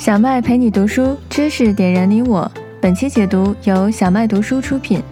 [0.00, 2.50] 小麦陪你读书，知识点燃你我。
[2.80, 5.02] 本期解读由小麦读书出品。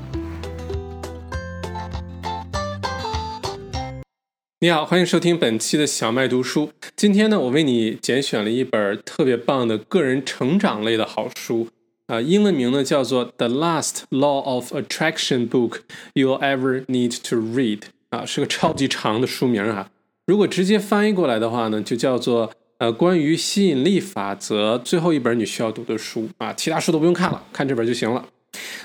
[4.61, 6.71] 你好，欢迎收听本期的小麦读书。
[6.97, 11.69] 今天呢，我为你拣选了一本特别棒的个人成长类的好书
[12.07, 15.81] 啊，英文名呢叫做《The Last Law of Attraction Book
[16.15, 19.91] You'll Ever Need to Read》啊，是个超级长的书名啊。
[20.25, 28.27] 如果直接翻译过来的话呢，就叫做呃关于吸引力法则最后一本你需要读的书啊，其他书都不用看了，看这本就行了。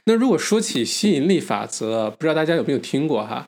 [0.06, 3.48] 那如果说起吸引力法则，不知道大家有没有听过哈？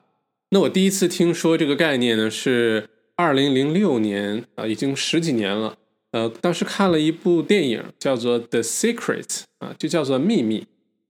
[0.50, 5.76] 那我第一次听说这个概念呢，是二零零六年啊，已经十几年了。
[6.12, 9.24] 呃，当时看了一部电影叫做《The Secret》
[9.58, 10.64] 啊，就叫做秘密。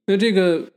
[0.06, 0.70] 那这个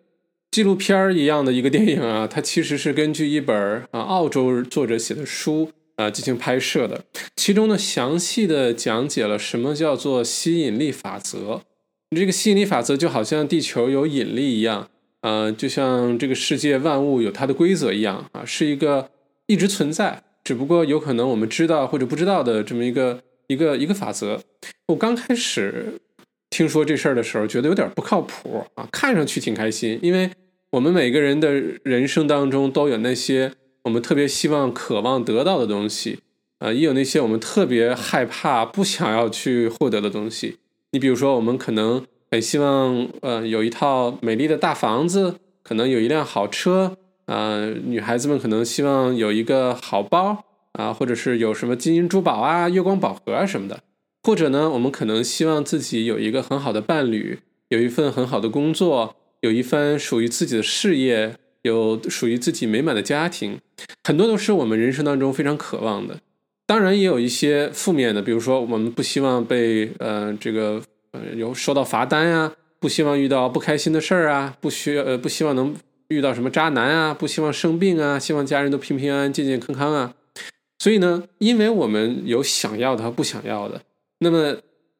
[0.52, 3.55] 纪录片儿一样的一个电影啊，它其实是根据一本
[3.91, 5.72] 啊澳洲作者写的书。
[5.99, 7.03] 啊，进行拍摄的，
[7.35, 11.62] 其中呢详细的讲解了什么叫做吸引力法则。
[12.16, 14.89] 这个吸引力法则就好像地球有引力一样，
[15.20, 19.09] 呃，就像这个世界万物有它的规则一样啊，是一个
[19.47, 24.42] 一直存在，只不过有可能我们知道或者不知道的这么一个一个一个法则。
[24.88, 26.00] 我刚开始
[26.50, 30.31] 听说这事儿的时候，觉得有点不靠谱啊，看上去挺开心，因为
[30.72, 31.52] 我们每个人的
[31.83, 33.52] 人生当中都有那些。
[33.90, 36.20] 我们特别希望、渴望得到的东西，
[36.59, 40.58] 呃，也有那些我们特别害怕、不想要去获得的东西。
[40.92, 53.80] 你比如说，我们可能很希望，呃，有一套美丽的大房子，可能有一辆好车，啊，女孩子们可能希望有一个好包，啊，或者是有什么金银珠宝啊、月光宝盒啊什么的。
[54.22, 61.38] 或者呢，我们可能希望自己有一个很好的伴侣，有一份很好的工作，有一番属于自己的事业。
[61.63, 63.59] 有属于自己美满的家庭，
[64.03, 66.19] 很多都是我们人生当中非常渴望的。
[66.65, 75.75] 当然，也有一些负面的，比如说我们不希望被呃这个呃有收到罚单呀，不希望遇到不开心的事儿啊，不需呃不希望能
[76.07, 80.14] 遇到什么渣男啊，不希望生病啊，希望家人都平平安安、健健康康啊。
[80.77, 83.81] 所以呢，因为我们有想要的和不想要的，
[84.19, 84.55] 那么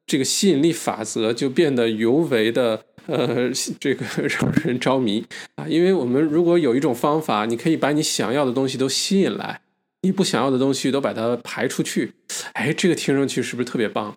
[0.06, 2.84] 这个吸引力法则就变得尤为的。
[3.09, 3.50] 呃，
[3.80, 5.25] 这个 让人着迷
[5.56, 5.66] 啊！
[5.68, 9.62] 因为我们如果有一种方法，你可以把你想要的东西都吸引来，
[10.02, 12.14] 你不想要的东西都把它排出去，
[12.53, 14.16] 哎，这个听上去是不是特别棒？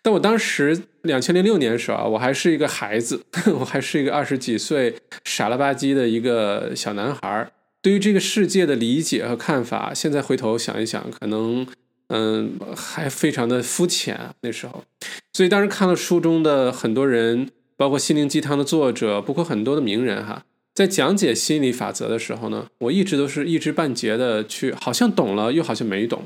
[0.00, 3.20] 但我当时两千零六年的时候啊，我还是一个孩子，
[3.58, 7.50] 我还是一个二十几岁傻了吧唧的一个小男孩儿，
[7.82, 11.66] 对于这个世界的理解和看法，现在回头想一想，可能
[12.08, 14.84] 嗯还非常的肤浅啊那时候。
[15.32, 17.48] 所以当时看了书中的很多人。
[17.80, 26.24] 包括心灵鸡汤的作者，包括很多的名人哈，在讲解心理法则的时候呢，我一直都是一知半解的去，好像懂了，又好像没懂，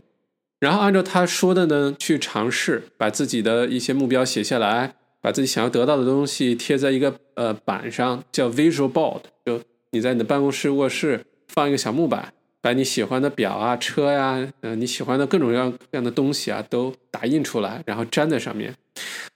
[0.59, 9.61] 然后按照他说的呢去尝试，把自己的一些目标写下来，把自己想要得到的东西贴在一个呃板上，叫 visual board，就
[9.93, 18.75] 你在你的办公室卧室放一个小木板，把你喜欢的表啊、车呀，呃你喜欢的各种各样样的东西啊都打印出来，然后粘在上面，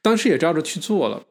[0.02, 1.22] 当时也照着去做了。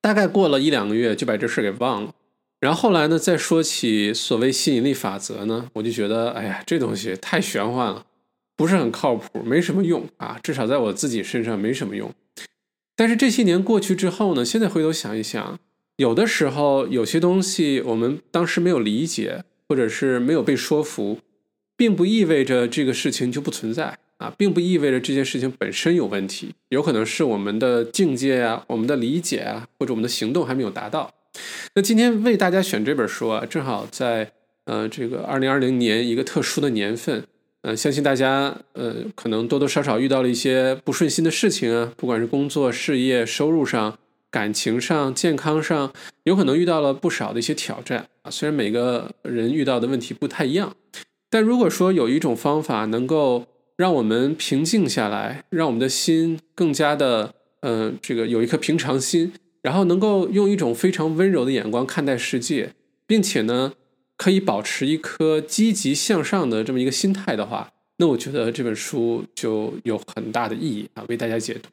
[0.00, 2.14] 大概过了一两个月，就把这事给忘了。
[2.60, 8.04] 然后后来呢，再说起所谓吸引力法则呢，我就觉得，哎呀，这东西太玄幻了，
[8.56, 12.12] 不是很靠谱，没什么用啊，至少在我自己身上没什么用。
[12.96, 15.58] 但是这些年过去之后呢，现在回头想一想，
[15.96, 21.20] 有的时候有些东西我们当时没有理解，或者是没有被说服，
[21.76, 23.98] 并不意味着这个事情就不存在。
[24.18, 31.12] 啊，并不意味着这件事情本身有问题，有可能是我们的境界啊、我们的理解啊，或者我们的行动还没有达到。
[31.74, 34.32] 那今天为大家选这本书啊，正好在
[34.64, 37.24] 呃这个二零二零年一个特殊的年份，
[37.62, 43.96] 呃，相信大家呃可能多多少少遇到了一些不顺心的事情啊，不管是工作、事业、收入上、
[44.32, 45.92] 感情上、健康上，
[46.24, 48.30] 有可能遇到了不少的一些挑战啊。
[48.30, 50.74] 虽然每个人遇到的问题不太一样，
[51.30, 53.46] 但如果说有一种方法能够
[53.78, 59.32] 让我们平静下来，让我们的心更加的，呃，这个有一颗平常心，
[59.62, 62.72] 然后能够用一种非常温柔的眼光看待世界，
[63.06, 63.74] 并且呢，
[64.16, 71.68] 可以保持一颗积极向上的这么一个心态的话，那我觉得这本书就有很大的意义啊，为大家解读。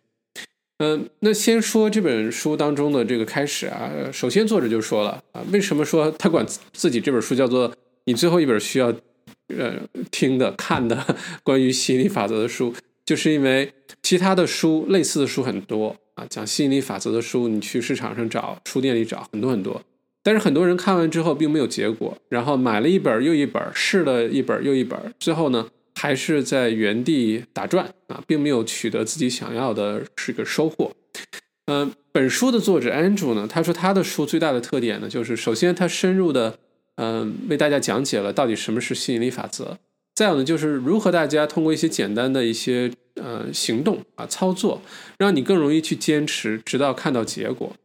[0.77, 8.94] 嗯，那先说这本书当中的这个开始啊，首先作者就说了啊，为什么说他管自己这本书叫做你最后一本需要。
[9.47, 9.80] 呃，
[10.12, 11.06] 听的、看的
[11.44, 12.74] 关于吸引力法则的书，
[13.06, 13.71] 就是因为
[14.01, 19.81] 其他的书类似的书很多啊，讲吸引力法则的书，你去市场上找，书店里找很多很多，
[20.24, 30.92] 但是很多人看完之后并没有结果，然后买了一本又一本，试了一本又一本，最后呢还是在原地打转啊，并没有取得自己想要的这个收获。
[31.68, 36.59] 嗯，本书的作者 Andrew 呢，他说他的书最大的特点呢，就是首先他深入的，
[36.95, 39.77] 嗯，为大家讲解了到底什么是吸引力法则。
[40.13, 44.81] 再有呢，就是如何大家通过一些简单的一些呃行动啊操作，
[45.18, 47.75] 让你更容易去坚持，直到看到结果。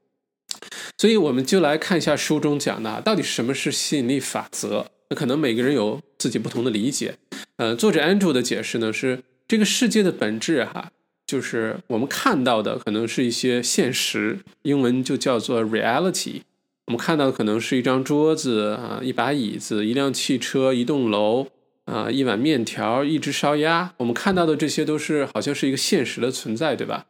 [0.99, 4.87] 所以我们就来看一下书中讲的，到底什么是吸引力法则。
[5.09, 7.17] 那可能每个人有自己不同的理解。
[7.57, 10.93] 呃，作者 Andrew 的解释呢是，这个世界的本质哈，
[11.27, 16.43] 就是我们看到的可能是一些现实，英文就叫做 reality。
[16.91, 21.47] 我们看到的可能是一张桌子啊，一把椅子，一辆汽车，一栋楼。
[21.87, 27.07] 啊，一碗面条，一只烧鸭，我们看到的这些都是好像是一个现实的存在，对吧？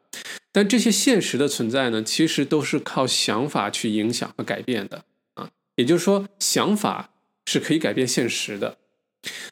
[0.52, 5.04] 但这些现实的存在呢，其实都是靠想法去影响和改变的
[5.34, 5.50] 啊。
[5.76, 7.10] 也就是说，想法
[7.44, 8.78] 是可以改变现实的。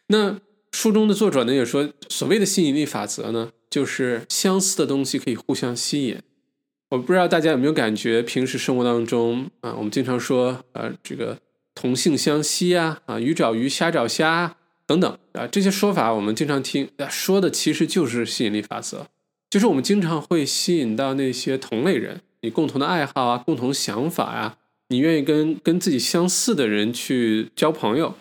[0.07, 0.39] 那
[0.73, 6.23] 书中的作者呢也说，所谓的吸引力法则呢，就是相似的东西可以互相吸引。
[6.91, 11.39] 我不知道大家有没有感觉，平时生活当中啊，我们经常说，呃，这个
[11.75, 14.57] 同性相吸啊，啊，鱼找鱼，虾找虾。
[14.87, 19.07] 等等啊，这些说法我们经常听，说的其实就是吸引力法则，
[19.51, 24.57] 就是我们经常会吸引到那些同类人，你共同的爱好啊，共同想法呀，
[24.89, 28.15] 你愿意跟跟自己相似的人去交朋友。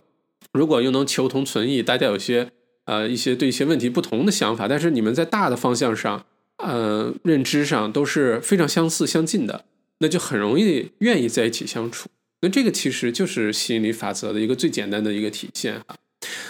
[0.51, 2.49] 如果又能求同存异，大家有些
[2.83, 6.25] 呃一些对一些问题不同的想法，但是你们在大的方向上，
[6.57, 9.65] 呃认知上都是非常相似相近的，
[10.00, 12.09] 那就很容易愿意在一起相处。
[12.42, 15.95] 那这个其实就是吸引力法则的一个最简单的一个体现哈。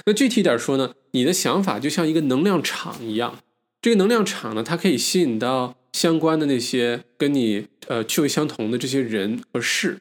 [0.06, 3.40] 那具体点说呢，你的想法就像一个能量场一样，
[3.82, 10.00] 这个能量场呢，它可以吸引到相关的那些跟你呃趣味相同的这些人和事，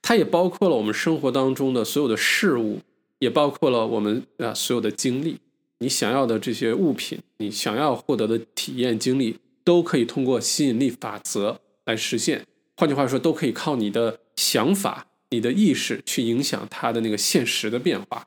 [0.00, 2.80] 它也包括了我们生活当中的所有的事物，
[3.18, 5.38] 也包括了我们啊所有的经历，
[5.82, 12.46] 你想要的这些物品，你想要获得的体验经历，都可以通过吸引力法则来实现。
[12.76, 18.26] 换句话说，都可以靠你的想法、你的意识去影响它的那个现实的变化。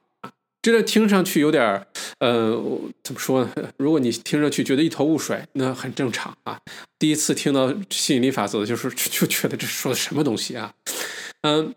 [0.61, 1.87] 这个听上去有点儿，
[2.17, 2.59] 呃，
[3.03, 3.51] 怎么说呢？
[3.77, 6.59] 如果你听上去觉得一头雾水，那很正常啊。
[6.97, 10.73] 第一次听到吸引力法则，就是 就觉得这说的什么东西啊？
[11.41, 11.75] 嗯，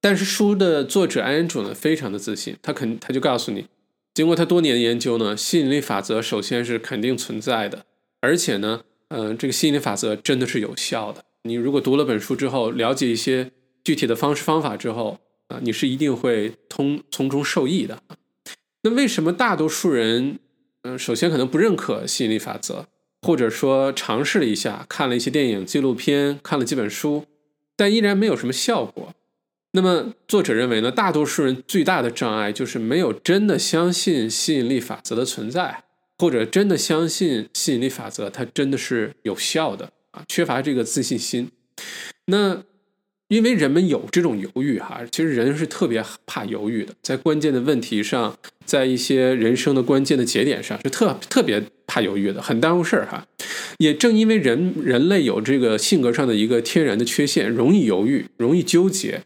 [0.00, 3.66] 但是书的作者安主呢，非常的自信，他肯他就告诉你，
[4.12, 7.86] 经过他多年的研究呢，吸引力法则首先是肯定存在的，
[8.20, 11.24] 而且呢，嗯，这个吸引力法则真的是有效的。
[11.44, 13.52] 你如果读了本书之后，了解一些
[13.82, 15.18] 具体的方式方法之后
[15.48, 18.02] 啊，你是一定会通从中受益的。
[18.82, 20.38] 那为什么大多数人，
[20.82, 22.86] 嗯，首先可能不认可吸引力法则，
[23.22, 27.24] 或者说尝试了一下，看了一些电影、纪录片，看了几本书，
[27.76, 29.14] 但依然没有什么效果？
[29.72, 35.84] 那么作者认为呢，大多数人最大的障碍就是没有真的相信吸引力法则的存在，
[36.18, 41.50] 或者真的相信吸引力法则它真的是有效的啊，缺乏这个自信心。
[42.26, 42.62] 那。
[43.30, 53.24] 因为人们有这种犹豫哈，其实人是特别怕犹豫的，在关键的问题上，在一些人生的关键的节点上，是特特别怕犹豫的，很耽误事儿哈。
[53.78, 59.22] 也正因为人人类有这个性格上的一个天然的缺陷，容易犹豫，容易纠结。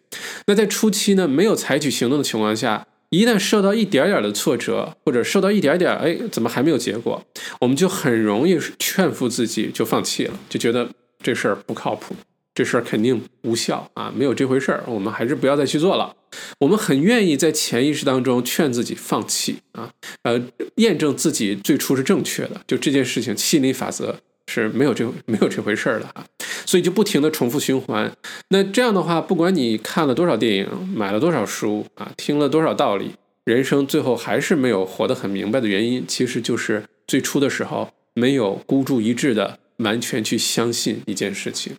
[0.46, 7.24] 那在初期呢，没有采取行动的情况下，一旦受到一点点的挫折，或者受到一点点，哎，怎么还没有结果，
[7.62, 10.90] 我们就很容易劝服自己就放弃了，就觉得
[11.22, 12.14] 这事儿不靠谱。
[12.54, 16.14] 这事儿肯定无效啊，没有这回事儿，我们还是不要再去做了。
[16.58, 19.90] 我们很愿意在潜意识当中劝自己放弃啊，
[20.22, 20.40] 呃，
[20.76, 22.60] 验证自己最初是正确的。
[22.66, 26.24] 就这件事情，心理法则是没有这没有这回事儿的啊，
[26.64, 28.12] 所以就不停的重复循环。
[28.48, 33.12] 那这样的话，不管你看了多少电影，买了多少书啊，听了多少道理，
[33.44, 41.74] 人生最后还是没有活得很明白的原因，其实就是最初的时候没有孤注一掷的完全去相信一件事情。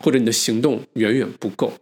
[0.00, 1.72] 或者你的行动远远不够。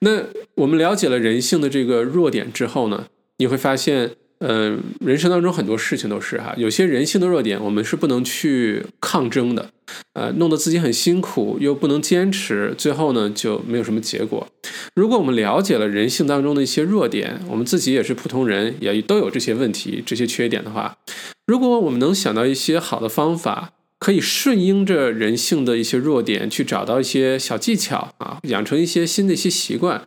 [0.00, 0.22] 那
[0.54, 3.06] 我们了解了人性的这个弱点之后呢，
[3.38, 9.70] 你会发现，呃，人生当中很多事情都是哈，有些人性的弱点，我们是不能去抗争的，
[10.12, 14.46] 呃，弄得自己很辛苦，又不能坚持，最后呢就没有什么结果。
[14.94, 20.98] 如果我们了解了人性当中的一些弱点，我们自己也是普通人，也都有这些问题、这些缺点的话，
[21.46, 23.72] 如果我们能想到一些好的方法。
[23.98, 30.06] 可以顺应着人性的一些弱点，去找到一些小技巧啊，养成一些新的一些习惯，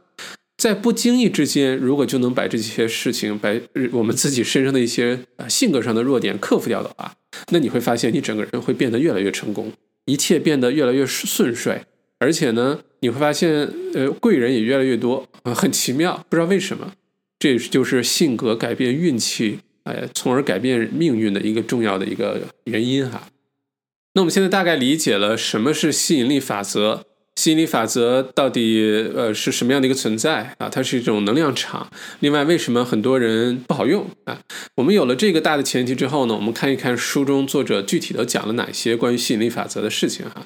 [0.57, 3.49] 在不经意之间，如果就能把这些事情，把
[3.93, 7.13] 我们自己身上的一些性格上的弱点克服掉的话，
[7.51, 9.71] 那你会发现你整个人会变得越来越成功，
[10.05, 11.81] 一切变得越来越顺顺遂，
[12.19, 16.93] 而且呢，你会发现呃贵人也越来越多，很奇妙，不知道为什么，
[17.39, 23.27] 这就是性格改变运气，哎，从而改变命运的一个重要的一个原因哈。
[24.13, 30.67] 那我们现在大概理解了什么是吸引力法则，吸引力法则到底呃是什么样的一个存在啊？
[30.67, 31.89] 它是一种能量场。
[32.19, 34.41] 另外，为什么很多人不好用啊？
[34.75, 40.43] 我们有了这个大的前提之后呢，我们看一看书中作者具体的讲了哪些关于吸引力法则的事情哈。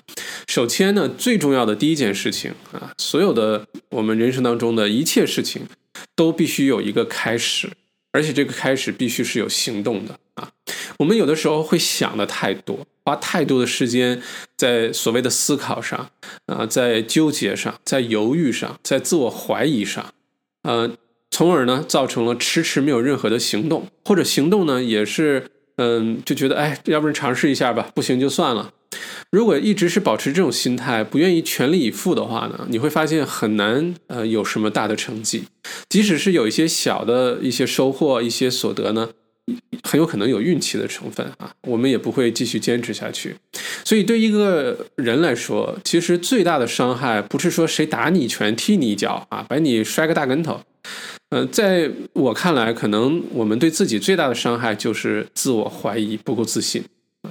[0.48, 5.63] 首先呢，最重要的第一件事情啊，所有的我们人生当中的一切事情
[6.15, 7.70] 都必须有一个开始，
[8.12, 10.50] 而且这个开始必须是有行动的啊。
[11.00, 12.86] 我们有的时候会想的太多。
[13.05, 14.22] 花太多的时间
[14.55, 16.10] 在所谓的思考上，
[16.45, 20.13] 啊，在纠结上，在犹豫上，在自我怀疑上，
[20.63, 20.91] 呃，
[21.29, 28.72] 从而呢，造成了迟迟没有任何的行动，或者行动呢，也是，嗯，就觉得，哎，要不然尝试一下吧，不行就算了。
[29.31, 35.45] 如果一直是保持这种心态，不愿意全力以赴的话呢，你会发现很难，呃，有什么大的成绩，
[35.89, 39.10] 即使是有一些小的一些收获、一些所得呢。
[39.83, 43.35] 很有可能有运气的成分啊，我们也不会继续坚持下去。
[43.83, 50.62] 所以对一个人来说，其实最大的伤害不是说谁打你一拳、踢你一脚啊，把你摔个大跟头。
[51.29, 56.83] 嗯，在我看来，可能我们对自己最大的伤害就是自我怀疑、不够自信，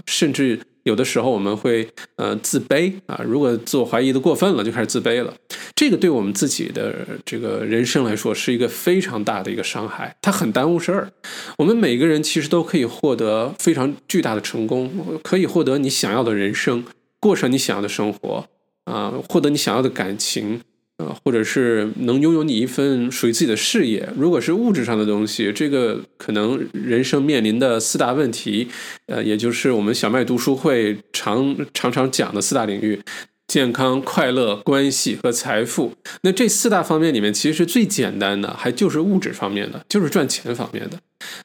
[0.07, 0.61] 甚至。
[0.85, 5.33] 有的时候我们会呃自卑啊，如果自我怀疑的过分了，就开始自卑了。
[5.75, 11.11] 这个对我们自己的这个人生来说是一个非常大的一个伤害，它很耽误事儿。
[11.59, 16.85] 我们每个人其实都可以获得非常巨大的成功，可以获得你想要的人生，
[17.19, 18.47] 过上你想要的生活
[18.85, 20.61] 啊，获得你想要的感情
[20.99, 21.17] 啊。
[21.25, 24.09] 或者是能拥有你一份属于自己的事业。
[24.17, 28.69] 如果是物质上的东西，这个可能人生面临的四大问题，
[29.07, 33.01] 呃，也就是我们小麦读书会常常常讲的四大领域：
[33.49, 35.93] 健康、快乐、关系和财富。
[36.23, 40.99] 那这四大方面里面，其实最简单的还就是物质方面的，就是赚钱方面的。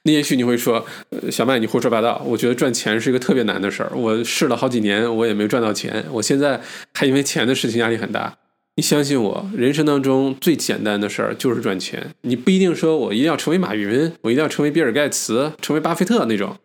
[0.03, 0.85] 那也许你会说，
[1.29, 2.21] 小麦你胡说八道。
[2.25, 6.05] 我觉得赚钱是一个特别难的事儿，我试了好几年，我也没赚到钱。
[6.11, 6.61] 我现在
[6.93, 8.37] 还因为钱的事情压力很大。
[8.75, 12.11] 你相信我，人生当中最简单的事儿就是赚钱。
[12.21, 16.55] 你不一定说我一定要成为马云，我一定要成为比尔盖茨，成为巴菲特那种。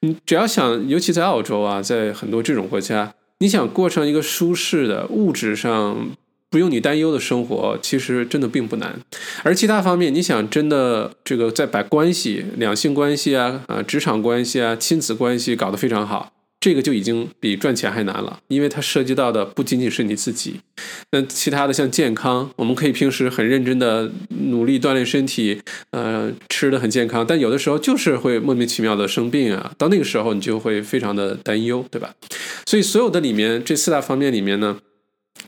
[0.00, 6.10] 你只要想，尤其在澳洲啊，在很多这种国家，你想过上一个舒适的、物质上
[6.48, 9.00] 不用你担忧的生活，其实真的并不难。
[9.42, 16.30] 而其他方面，你想真的这个在把关系、两性关系啊、啊职场关系啊、亲子关系搞得非常好。
[16.62, 20.60] 这个就已经比赚钱还难了，因为它涉及到的不仅仅是你自己，
[21.10, 32.14] 那其他的像健康，我们可以平时很认真的努力锻炼身体，呃，吃的很健康，但有的时候就是会莫名其妙的生病啊，到那个时候你就会非常的担忧，对吧？
[32.64, 34.78] 所以所有的里面这四大方面里面呢，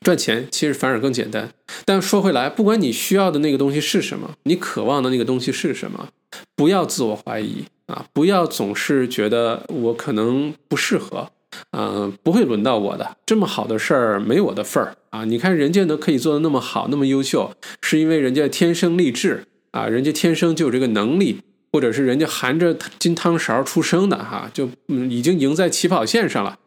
[0.02, 1.48] 赚钱其实反而更简单。
[1.84, 6.08] 但说回来，不管你需要的那个东西是什么，你渴望的那个东西是什么，
[6.56, 7.66] 不要自我怀疑。
[7.86, 11.30] 啊，不要总是觉得我可能不适合，
[11.72, 15.24] 嗯，不会轮到我的这么好的事儿没我的份儿啊！
[15.24, 21.40] 你看人家都可以做的那么好，那么优秀，是因为人家天生丽质啊，人家天生就有这个能力，
[21.72, 26.58] 或者是人家含着金汤勺出生的哈，就已经赢在起跑线上了。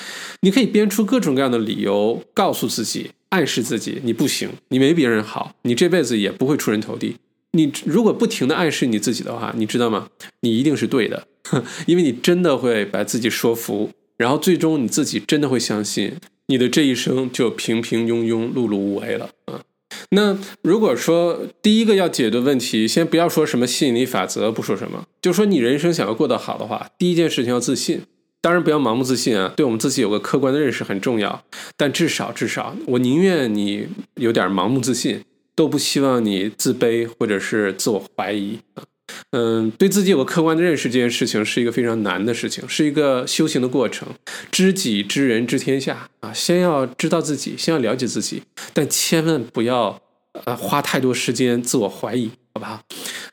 [0.41, 7.17] 你可以编出各种各样的理由，告诉自己，暗示自己你不行，你没别人好，你这辈子也不会出人头地。
[7.51, 10.09] 你如果不停的暗示你自己的话，你知道吗？
[10.41, 11.27] 你一定是对的，
[11.87, 16.13] 因为你真的会把自己说服，然后最终你自己真的会相信，
[16.47, 19.61] 你的这一生就平平庸庸、碌碌无为了啊。
[20.11, 28.01] 那如果说第一个要解决问题，先不要说什么吸引力法则，不说什么，就说你人生想要过得好的话，第一件事情要自信。
[28.39, 31.43] 当然不要盲目自信啊，对我们自己有个客观的认识很重要。
[31.75, 35.21] 但至少至少，我宁愿你有点盲目自信。
[35.57, 38.83] 都不希望你自卑或者是自我怀疑啊，
[39.31, 44.07] 嗯，对自己有个客观的认识，这件事情是一个非常难的事情，是一个修行的过程。
[44.51, 49.99] 知己知人知天下啊，先要知道自己，先要了解自己，但千万不要
[50.45, 52.79] 呃花太多时间自我怀疑，好不好？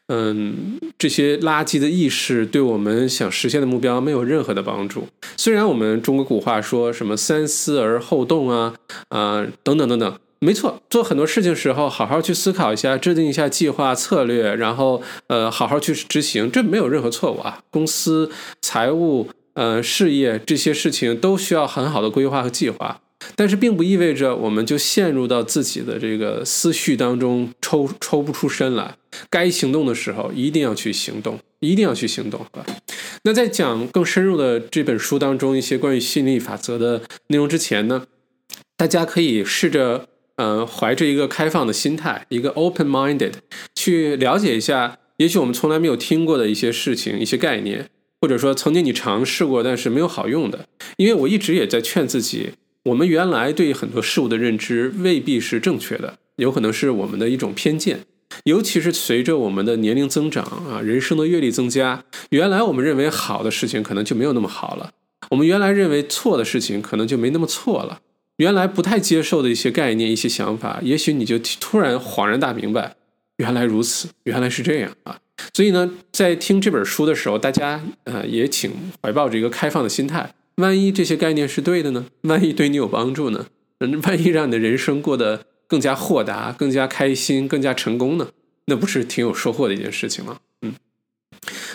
[0.08, 5.06] 嗯，这些垃圾的意识对我们想实现的目标没有任何的帮助。
[5.36, 8.74] 虽然我们中国古话说什么三思而后动啊
[9.08, 10.18] 啊等等等等。
[10.44, 17.60] 没错，做很多事情时候，好好去思考一下，制定一下计划策略，然后呃，好好去执行，这没有任何错误啊。
[17.70, 23.00] 公司、财务、呃，事业这些事情都需要很好的规划和计划，
[23.34, 28.96] 但是并不意味着我们就陷入到自己的这个思绪当中抽抽不出身来。
[29.30, 32.44] 该行动的时候，一定要去行动，一定要去行动，
[33.22, 38.04] 那在讲更深入的这本书当中一些关于吸引力法则的内容之前呢，
[38.76, 40.06] 大家可以试着。
[40.36, 43.34] 嗯，怀着一个开放的心态，一个 open-minded，
[43.74, 47.88] 去了解一下，也许我们从来没有听过的一些事情、一些概念，
[48.20, 50.66] 或者说曾经你尝试过但是没有好用的。
[50.96, 52.50] 因为我一直也在劝自己，
[52.86, 58.00] 我们原来对很多事物的认知未必是正确的，有可能是我们的一种偏见。
[58.42, 64.90] 尤其是随着我们的年龄增长啊，人生的阅历增加，原来我们认为好的事情可能就没有那么好了，
[65.30, 68.00] 我们原来认为错的事情可能就没那么错了。
[68.38, 72.96] 原来不太接受的一些概念、一些想法，也许你就突然恍然大明白，
[73.36, 75.18] 原来如此，原来是这样啊！
[75.52, 80.34] 所以呢，在听这本书的时候，大家呃也请怀抱着一个开放的心态。
[80.56, 82.06] 万一这些概念是对的呢？
[82.22, 83.46] 万一对你有帮助呢？
[83.80, 88.28] 嗯，万一让你的人生过得更加豁达、更加开心、更加成功呢？
[88.66, 90.38] 那不是挺有收获的一件事情吗？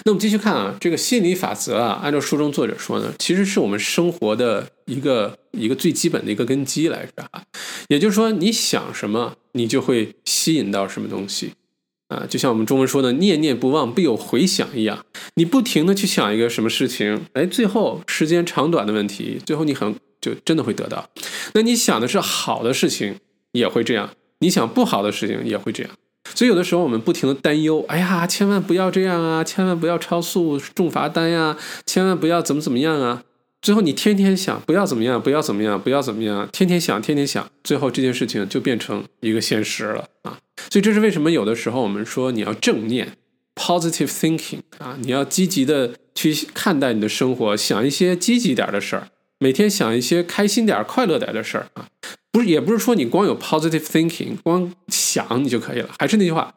[0.05, 7.43] 那我们继续看啊，这个吸引力法则啊，按照书中作者说呢，其实是我们生活的一个一个最基本的一个根基来着啊。
[7.89, 11.53] 也就是说，你想什么，你就会吸引到什么东西
[12.07, 12.25] 啊。
[12.29, 21.09] 就像我们中文说的“念念不忘，必有回响”一样，你不停的去想一个什么事情，哎，最后时间长短的问题，最后你很就真的会得到。
[21.53, 23.15] 那你想的是好的事情，
[23.51, 25.91] 也会这样；你想不好的事情，也会这样。
[26.35, 33.23] 所以有的时候我们不停的担忧，哎呀，千万不要这样啊，千万不要超速重罚单呀，千万不要怎么怎么样啊。
[33.61, 40.37] 最后你天天想不要怎么样，不要怎么样，不要怎么样，天天想，天天想，最后这件事情就变成一个现实了啊。
[40.69, 43.13] 所以这是为什么有的时候我们说你要正念
[43.55, 49.09] （positive thinking） 啊，你要积极的去看待你的生活，想一些积极点的事儿，
[49.39, 51.87] 每天想一些开心点、快乐点的事儿啊。
[52.31, 55.89] 不是，也不是说你光有 positive thinking，光想你就可以了。
[55.97, 56.53] 还是那句话，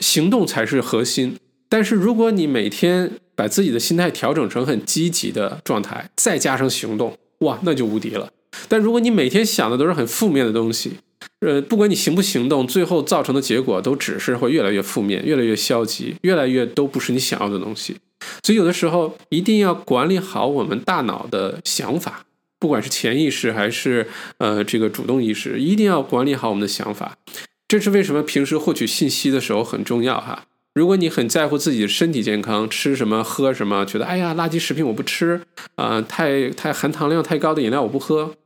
[0.00, 1.36] 行动才是核心。
[1.68, 8.30] 但是如果你每天把自己的心态调整成很积极的状态，再加上行动，哇，那就无敌了。
[8.68, 10.92] 但如果你每天想的都是很负面的东西，
[11.40, 17.96] 呃，不管你行不行动，最后造成的结果都只是会越来越负面，越来越消极，越来越都不是你想要的东西。
[18.42, 22.26] 所以有的时候一定要管理好我们大脑的想法。
[22.62, 24.06] 不管是潜意识还是
[24.38, 27.18] 呃这个主动意识，一定要管理好我们的想法。
[27.66, 30.44] 这是为什么平时获取信息的时候很重要哈。
[30.72, 35.40] 如果你很在乎自己的身体健康，吃什么喝什么，觉得哎呀垃圾食品我不吃
[35.74, 38.36] 啊，太太含糖量太高的饮料我不喝，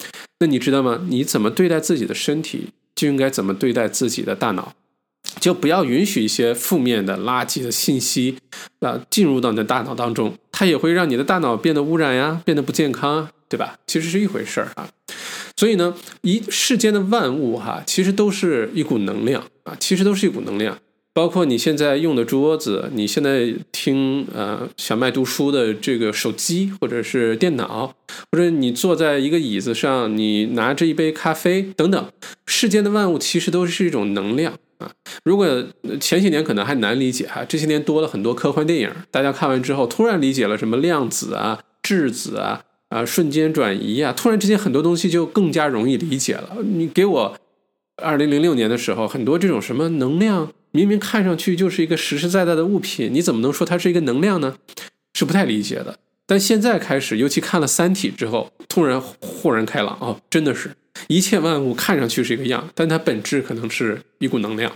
[0.41, 1.03] 那你知道吗？
[1.11, 4.73] 你怎么对待自己的身体，就应该怎么对待自己的大脑，
[5.39, 8.39] 就不要允许一些负面的垃圾的信息
[8.81, 13.29] 啊进入到你的大脑当中，它也会让你的大脑变得污染呀，变得不健康。
[13.49, 13.79] 对吧？
[13.87, 14.89] 其实是一回事儿啊，
[15.57, 20.79] 所以呢，一世间的万物哈，其实都是一股能量啊，其实都是一股能量。
[21.15, 27.95] 包括你现在用的桌子，你现在听呃小麦读书的这个手机或者是电脑，
[28.31, 32.13] 或者你坐在一个椅子上，你拿着一杯咖啡等等，
[32.47, 34.91] 世间的万物其实都是一种能量啊。
[35.25, 35.65] 如果
[35.99, 42.65] 前些年可能还难理解哈，这些年多了很多科幻电影，大家看完之后突然理解了什么量子啊、质子啊。
[42.97, 46.57] 啊，瞬间转移啊，突然之间很多东西就更加容易理解了。
[46.65, 47.37] 你给我
[47.97, 54.57] 二零零六年的时候，很多这种什么能量，明明看上去就是一个实实在在的物品，你怎么能说它是一个能量呢？
[55.13, 55.99] 是不太理解的。
[56.25, 60.71] 但现在开始，尤其看了《三体》之后，突然豁然开朗哦，真的是
[61.09, 64.73] 一切万物看上去是一个样，但它本质可能是一股能量。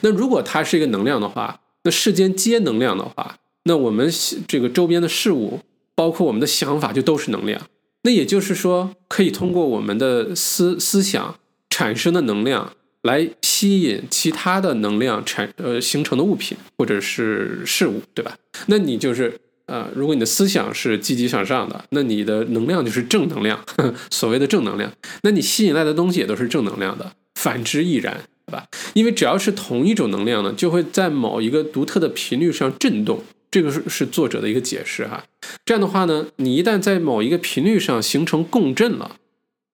[0.00, 4.10] 那如果它是一个能量的话，那世间皆能量的话，那我们
[4.46, 5.60] 这个周边的事物。
[5.98, 7.60] 包括我们的想法就都是能量，
[8.02, 11.34] 那也就是说，可以通过我们的思思想
[11.68, 18.36] 产生的能量来吸引其他的能量产呃形成的物品或者是事物，对吧？
[18.66, 23.58] 那你就是呃，如果你的思想是积极向上的，那你的能量就是正能量，
[24.08, 24.92] 所谓的正能量，
[25.24, 28.64] 那你吸引来的东西也都是正能量的，反之亦然，对吧？
[28.94, 33.20] 因为只要是同一种能量呢，就会在某一个独特的频率上震动。
[33.50, 35.24] 这个是是作者的一个解释哈，
[35.64, 39.16] 这样的话呢，你一旦在某一个频率上形成共振了，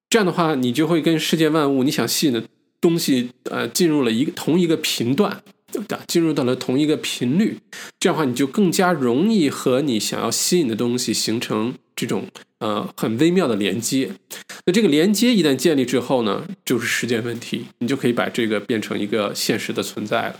[0.08, 2.44] 这样的话，你就会跟世界万物你想吸引的
[2.80, 7.58] 东西，呃，进入了一个同一个频段，对进入到了同一个频率，
[7.98, 14.12] 这样的话，你就更加容易和你想要吸引的东西形成这种呃很微妙的连接。
[14.66, 20.37] 那这个连接一旦建立之后呢，就是时间问题，你就可以把这个变成一个现实的存在了。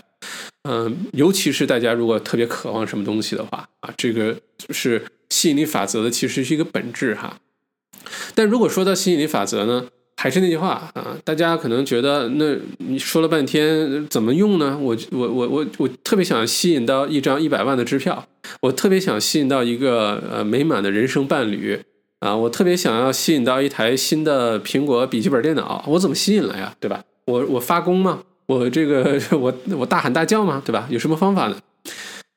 [0.67, 7.37] 嗯，尤其是大家如果特别渴望什么东西的话啊，这个就是吸引力法则的，其实是一个本质哈。
[8.33, 9.85] 但如果说到吸引力法则呢，
[10.17, 14.75] 还是那句话啊，大家可能觉得那你说了半天怎么用呢？
[14.81, 18.27] 我我我我我特别想吸引到一张一百万的支票，
[18.61, 21.79] 我特别想吸引到一个呃美满的人生伴侣
[22.21, 26.75] 啊，我特别想要吸引到一台新的苹果笔记本电脑，我怎么吸引了呀？
[26.79, 27.03] 对吧？
[27.25, 28.23] 我我发功吗？
[28.47, 30.61] 我这个我我大喊大叫吗？
[30.65, 30.87] 对吧？
[30.89, 31.57] 有什么方法呢？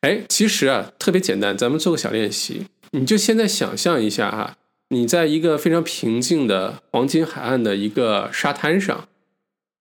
[0.01, 2.67] 哎，其实啊，特别简单，咱们做个小练习。
[2.93, 4.57] 你就现在想象一下哈，
[4.89, 9.09] 你在一个非常平静的黄金海岸的一个沙滩上，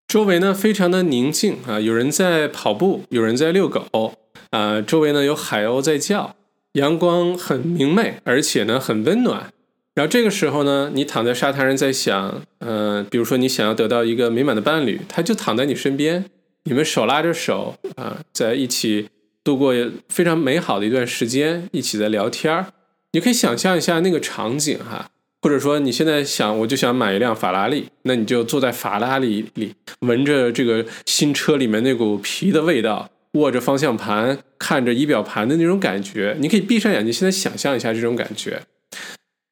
[0.07, 4.15] 周围呢非常的宁静啊，有人在跑步，有人在遛狗
[4.49, 6.35] 啊，周围呢有海鸥在叫，
[6.73, 9.53] 阳光很明媚，而且呢很温暖。
[9.97, 16.23] 然后这个时候呢，你躺在沙滩上在想，嗯，比如说你想要得到一个美满的伴侣，他就躺在你身边，
[16.65, 19.09] 你们手拉着手啊，在一起
[19.43, 19.73] 度过
[20.07, 22.67] 非常美好的一段时间，一起在聊天儿。
[23.13, 25.09] 你可以想象一下那个场景哈，
[25.41, 38.61] 或者说你现在想，我就想买一辆法拉利，那你就坐在法拉利里，闻着这个新车里面那股皮的味道，握着方向盘，看着仪表盘的那种感觉，你可以闭上眼睛，现在想象一下这种感觉。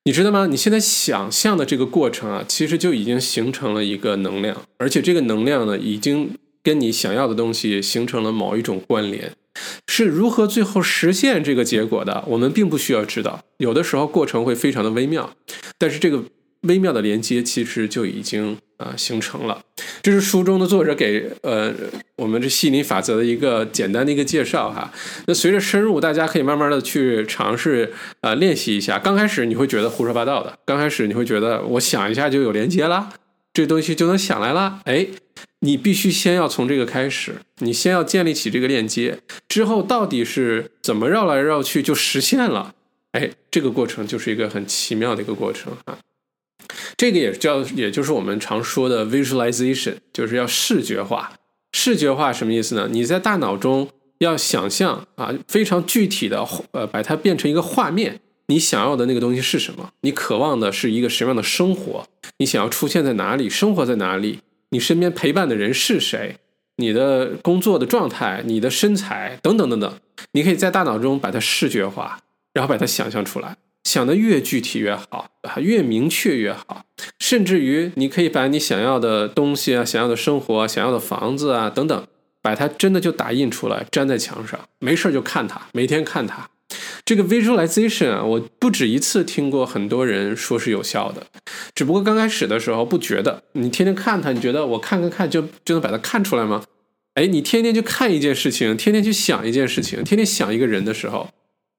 [0.08, 0.46] 你知道吗？
[0.46, 9.32] 你现在想象的这个过程啊，其实就已经形成了一个能量，而且这个能量呢，已经跟你想要的东西形成了某一种关联。
[9.88, 12.24] 是如何最后实现这个结果的？
[12.28, 15.34] 我们并不需要知道，有的时候过程会非常的微妙，
[15.80, 16.24] 但是这个。
[16.68, 19.62] 微妙的连接其实就已经啊形成了，
[20.02, 21.74] 这是书中的作者给呃
[22.18, 24.92] 我们这吸引力法则的一个简单的一个介绍哈。
[25.28, 29.00] 那随着深入，大家可以慢慢的去尝试啊练习一下。
[29.00, 33.14] 刚开始你会觉得胡说八道的，刚开始你会觉得我想一下就有连接啦，
[33.54, 34.82] 这东西就能想来啦。
[34.86, 35.08] 哎，
[35.62, 42.74] 你必须先要从这个开始，你先要建立起这个链接，之后到底是怎么绕来绕去就实现了？
[43.14, 45.98] 哎，这个过程就是一个很奇妙的一个过程啊。
[46.98, 51.34] 这个也叫，也就是我们常说的 visualization，就是要视觉化。
[51.74, 52.88] 视觉化什么意思呢？
[52.90, 58.22] 你在大脑中要想象啊，非常具体的，呃，把它变成一个画面。
[58.48, 59.90] 你想要的那个东西是什么？
[60.02, 62.08] 你渴望的是一个什么样的生活？
[62.38, 63.50] 你想要出现在哪里？
[63.50, 64.40] 生活在哪里？
[64.70, 66.38] 你身边陪伴的人是谁？
[66.78, 68.44] 你的工作的状态？
[68.46, 69.40] 你的身材？
[69.42, 69.94] 等等等等。
[70.32, 72.20] 你可以在大脑中把它视觉化，
[72.54, 73.58] 然后把它想象出来。
[73.86, 76.84] 想的越具体越好，啊，越明确越好。
[77.20, 82.08] 甚至于，你可以把你想要的东西啊、想要的生活、想要的房子啊等等，
[82.42, 86.50] 把它真的就打印出来，粘在墙上，没事就看它，每天看它。
[87.06, 91.28] 这个 visualization 啊，我不止一次听过很多人说是有效的，
[91.76, 93.44] 只不过刚开始的时候不觉得。
[93.54, 96.64] 你天天看它，你觉得我看看看就就能把它看出来吗？
[97.14, 101.30] 哎，你天天去看一件事情，天天去想一件事情，天天想一个人的时候。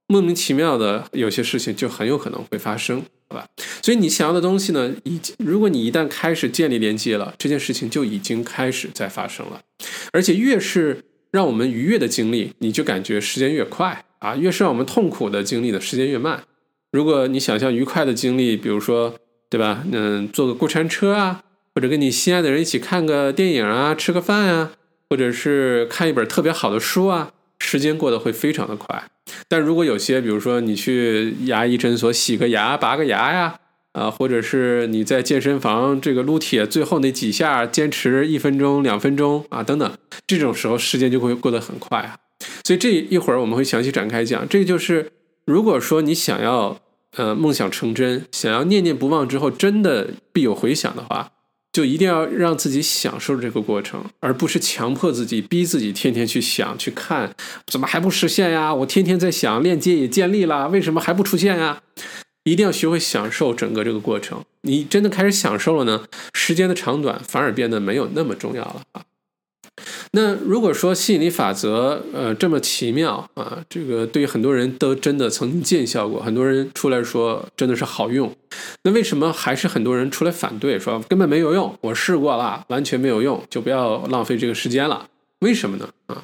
[0.09, 3.47] 莫名其妙的有些事情就很有可能会发生，好吧？
[3.83, 9.61] 所以你想要的东西呢，已经如果你一旦开始建立连接了，这件事情就已经开始在发生了。
[10.13, 16.45] 而且越是让我们愉悦的经历，你就感觉时间越快啊；越是让我们痛苦的经历的时间越慢。
[16.93, 19.15] 如果你想象愉快的经历，比如说，
[19.51, 19.85] 对吧？
[19.93, 21.43] 嗯，坐个过山车啊，
[21.75, 24.73] 或者跟你心爱的人一起看个电影啊，吃个饭啊，
[25.11, 29.05] 或者是看一本特别好的书啊，时间过得会非常的快。
[29.49, 33.59] 但如果有些，比如说你去牙医诊所洗个牙、拔个牙呀，
[33.93, 39.93] 啊，或者是你在健身房这个撸铁最后那几下坚持一分钟、两分钟啊，等等，
[40.27, 42.17] 这种时候时间就会过得很快啊。
[42.65, 44.49] 所以这一会儿我们会详细展开讲。
[44.49, 45.11] 这就是
[45.45, 46.79] 如果说你想要
[47.17, 51.33] 呃梦想成真，想要念念不忘之后真的必有回响的话。
[51.77, 57.37] 就一定要让自己享受这个过程，而不是强迫自己、逼自己天天去想、去看，
[57.67, 58.73] 怎么还不实现呀？
[58.73, 61.83] 我天天在想，链接也建立了，为什么还不出现呀？
[62.45, 64.43] 一定要学会享受整个这个过程。
[64.63, 69.03] 你真的开始享受了呢，时间的长短反而变得没有那么重要了啊。
[70.13, 78.35] 那如果说吸引力法则，呃，这么奇妙啊，这个对于很多人都真的曾经见效过，很多人出来说真的是好用，
[78.85, 81.77] 那为什么还是很多人出来反对，说根本没有用？
[81.83, 85.09] 我试过了，完全没有用，就不要浪费这个时间了。
[85.41, 85.91] 为什么呢？
[86.07, 86.23] 啊，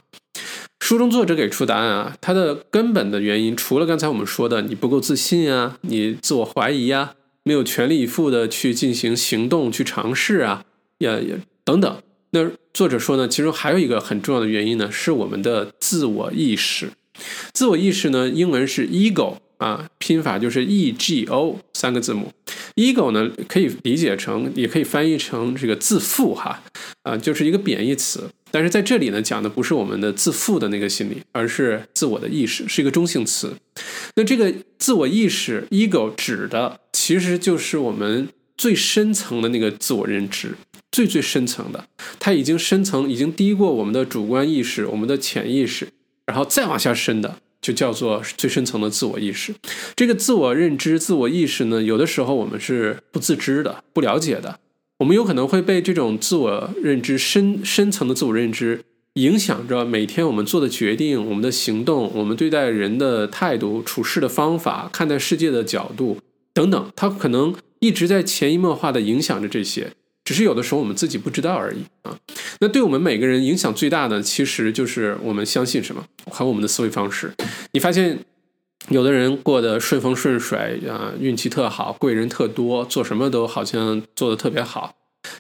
[0.81, 10.65] 书中作者给出答案啊，它的根本的原因，除了刚才我们说的你不够自信啊，你自我怀疑啊，没有全力以赴的去进行行动去尝试啊，
[10.97, 12.03] 也也等等。
[12.35, 16.88] 那作者说呢，其中还有一个很重要的原因呢，是我们的自我意识。
[17.53, 22.33] 自我意识呢，英文是 ego 啊，拼法就是 e g o 三个字母。
[22.75, 26.62] ego 呢，可以理解成，也可以翻译成这个自负哈，
[27.03, 28.31] 啊，就是一个贬义词。
[28.51, 33.53] 但是在这里呢，讲的不是我们的自负的那个心理，而是自我的意识，是一个中性词。
[34.16, 40.55] 那这个自我意识 ego 指的，其实就是我们最深层的那个自我认知。
[40.93, 41.87] 最最深层的，
[42.21, 45.89] 它已经深层，已经低过我们的主观意识、我们的潜意识，
[46.27, 49.55] 然后再往下深的，就叫做最深层的自我意识。
[49.97, 54.61] 这个自我认知、自我意识呢，有的时候我们是不自知的、不了解的，
[54.99, 66.19] 我们有可能会被这种自我认知深深层的自我认知影响着每天我们做的决定、我们的行动、我们对待人的态度、处事的方法、看待世界的角度，
[66.55, 69.93] 等等，它可能一直在潜移默化的影响着这些，
[70.25, 72.17] 只是有的时候我们自己不知道而已啊。
[72.61, 77.33] 那对我们每个人影响最大的，其实就是我们相信什么，和我们的思维方式。
[77.73, 78.19] 你发现，
[78.89, 84.95] 有的人过得顺风顺水啊，运气特好，贵人特多，做什么都好像做得特别好。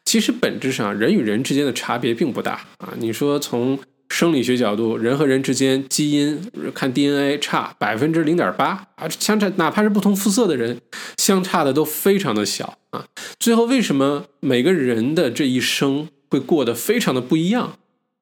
[0.04, 2.92] 其实本质上，人与人之间的差别并不大啊。
[2.98, 3.78] 你说从
[4.12, 6.38] 生理学角度，人和人之间基因
[6.74, 10.78] 看 DNA 差百分之零点八啊，相差哪怕是不同肤色的人，
[11.16, 13.06] 相差的都非常的小啊。
[13.40, 17.78] 最后为什么每个人的这一生会过得非常的不一样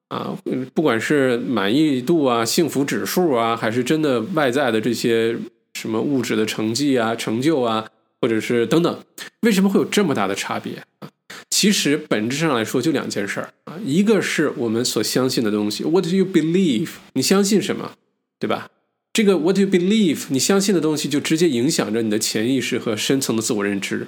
[0.07, 0.39] 啊？
[0.73, 5.37] 不管是满意度啊、幸福指数啊，还是真的外在的这些
[5.75, 7.85] 什么物质的成绩啊、成就啊，
[8.21, 9.05] 或者是等等，
[9.41, 11.10] 为什么会有这么大的差别啊？
[11.51, 16.91] 其实本质上来说就两件事儿啊，一个是我们所相信的东西，What do you believe？
[17.13, 17.93] 你相信什么，
[18.39, 18.69] 对吧？
[19.13, 20.27] 这个 What do you believe？
[20.29, 24.07] 你相信的东西就直接影响着你的潜意识和深层的自我认知。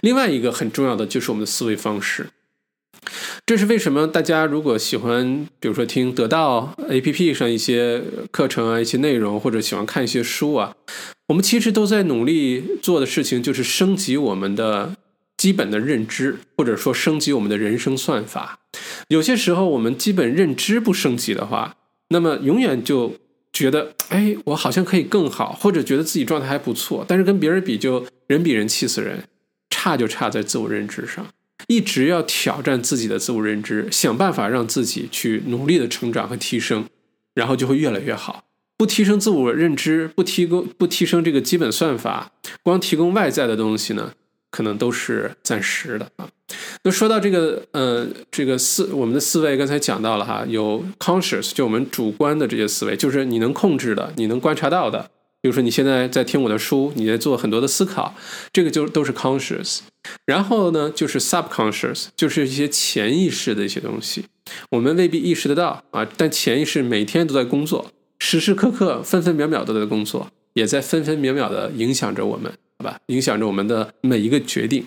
[0.00, 2.28] 另外一个很重要的就是我们的思维方式。
[3.44, 10.74] 这是为什么大家如果喜欢，比如说听得到 APP 上一些课程啊、一些内容，或者喜欢看一些书啊，
[11.26, 14.96] 我们其实都在努力做的事情就是升级我们的。
[15.36, 18.58] 基本的认知，或者说升级我们的人生算法。
[19.08, 21.76] 有些时候，我们基本认知不升级的话，
[22.08, 23.14] 那么永远就
[23.52, 29.24] 觉得，哎，我好像可以更好，或者觉得自己状态还不错，但是跟别人比，就人比人气死人，
[29.70, 31.26] 差就差在自我认知上。
[31.68, 36.86] 一直要挑战自己的自我认知，想办法让自己去努力的成长和提升，
[37.34, 38.44] 然后就会越来越好。
[38.76, 44.12] 不提升自我认知，不提供不提升这个基本算法，光提供外在的东西呢？
[44.56, 46.26] 可能都是暂时的啊。
[46.84, 55.10] 那说到这个，呃，这个思我们的思维，刚才讲到了哈，有 conscious，就我们主观的这些思维，就是你能控制的，你能观察到的。
[55.42, 58.14] 比如说你现在在听我的书，你在做很多的思考，
[58.50, 59.80] 这个就都是 conscious。
[60.24, 64.24] 然后呢，就是 subconscious，就是一些潜意识的一些东西，
[64.70, 72.52] 我们未必意识得到啊，但潜意识每天都在工作，时时刻刻、分分秒秒都在工作，也在分分秒秒的影响着我们。
[72.78, 74.86] 好吧，影响着我们的每一个决定。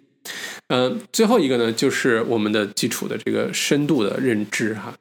[0.67, 4.95] 嗯，最后一个呢，就是我们的基础的这个深度的认知哈。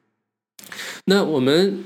[1.05, 1.85] 那我们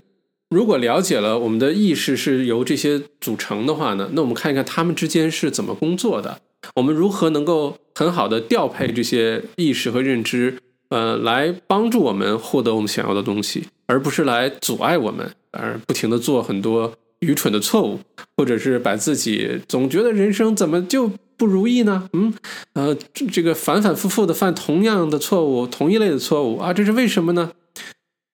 [0.50, 6.40] 如果了解了我们的意识是由这些组成的话呢，那我们看一看他们之间是怎么工作的。
[6.76, 16.94] 我们如何能够很好的调配这些意识和认知，呃，来帮助我们获得我们想要的东西，而不是来阻碍我们，而不停的做很多。
[17.24, 18.00] 愚蠢的错误，
[18.38, 22.10] 或者是把自己总觉得人生怎么就不如意呢？
[22.14, 22.34] 嗯，
[22.74, 22.96] 呃，
[23.32, 27.52] 这个反反复复的犯同样的错误，同一类的错误啊，这是为什么呢？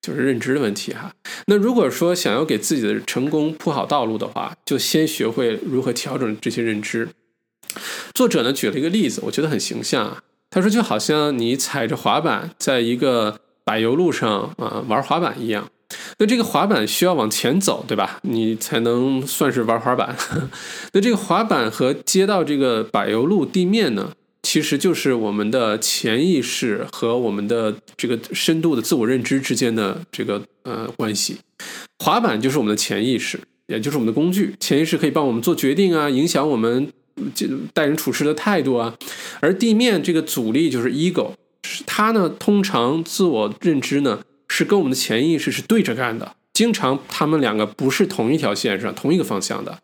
[0.02, 1.14] 就是认知的问题哈。
[1.48, 7.10] 那如果说想要给自己的成功铺好道路的话，就先学会如何调整这些认知。
[8.14, 10.24] 作者呢举了一个例子，我觉得很形象啊。
[10.50, 15.70] 他说就好像你踩着滑板在一个柏油路上啊玩滑板一样。
[16.20, 18.20] 那这个滑板需要往前走，对吧？
[18.24, 20.16] 你才能算是玩滑板。
[20.94, 24.12] 那这个滑板和接到这个柏油路地面呢，
[24.44, 31.38] 其实就是我们的潜意识和我们的这个深度的自我认知之间的这个呃关系。
[31.98, 34.56] 滑板就是我们的潜意识，也就是我们的工具。
[34.60, 36.92] 潜意识可以帮我们做决定啊，影响我们
[37.74, 38.94] 待人处事的态度啊。
[39.40, 41.32] 而地面这个阻力就是 ego，
[41.88, 44.20] 它呢通常自我认知呢。
[44.50, 49.80] 是跟我们的潜意识是对着干的，经常他们两个不是同一条线上、同一个方向的。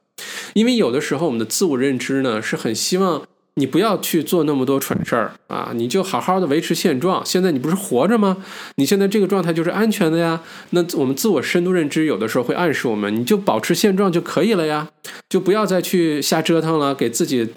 [0.54, 3.22] 因为有的时候我们的自我认知呢是很希望
[3.56, 7.26] 你不要去做那么多蠢事儿啊，你就好好的维持现状。
[7.26, 8.38] 现在你不是活着吗？
[8.76, 10.42] 你现在这个状态就是安全的呀。
[10.72, 14.90] 那我们自我深度认知有的时候会暗示我们，你就保持现状就可以了呀，
[15.30, 17.48] 就不要再去瞎折腾了，给自己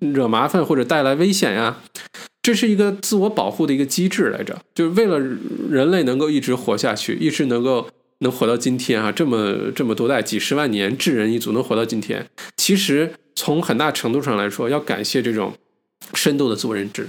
[0.00, 1.78] 惹麻烦或者带来危险呀。
[2.42, 5.18] 这是一个自我保护的一个机制来着，就是为了
[5.68, 7.86] 人类能够一直活下去，一直能够
[8.20, 12.26] 能活到今天啊，这么这么多代几十万年，智人一族能活到今天，
[12.56, 15.52] 其实从很大程度上来说，要感谢这种
[16.14, 17.06] 深度的自我认知。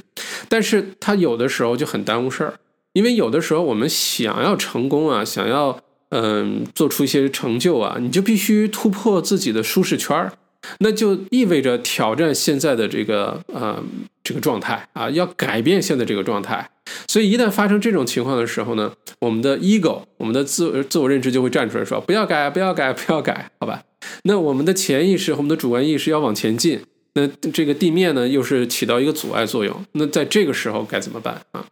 [0.49, 2.53] 但是它有的时候就很耽误事儿，
[2.93, 10.33] 因为有的时候我们想要成功啊，想要嗯做出一些成就啊，你就必须突破自己的舒适圈儿。
[10.77, 13.83] 那就意味着挑战现在的这个呃
[14.31, 16.69] 这个状态啊，要改变现在这个状态。
[17.05, 23.83] 所以一旦发生这种情况的时候呢，我们的 ego，我们的自自我认知就会站出来说不要改，不要改，不要改，好吧？
[24.23, 26.79] 那我们的潜意识和我们的主观意识要往前进，
[27.15, 29.85] 那这个地面呢又是起到一个阻碍作用。
[29.91, 31.65] 那在这个时候该怎么办啊？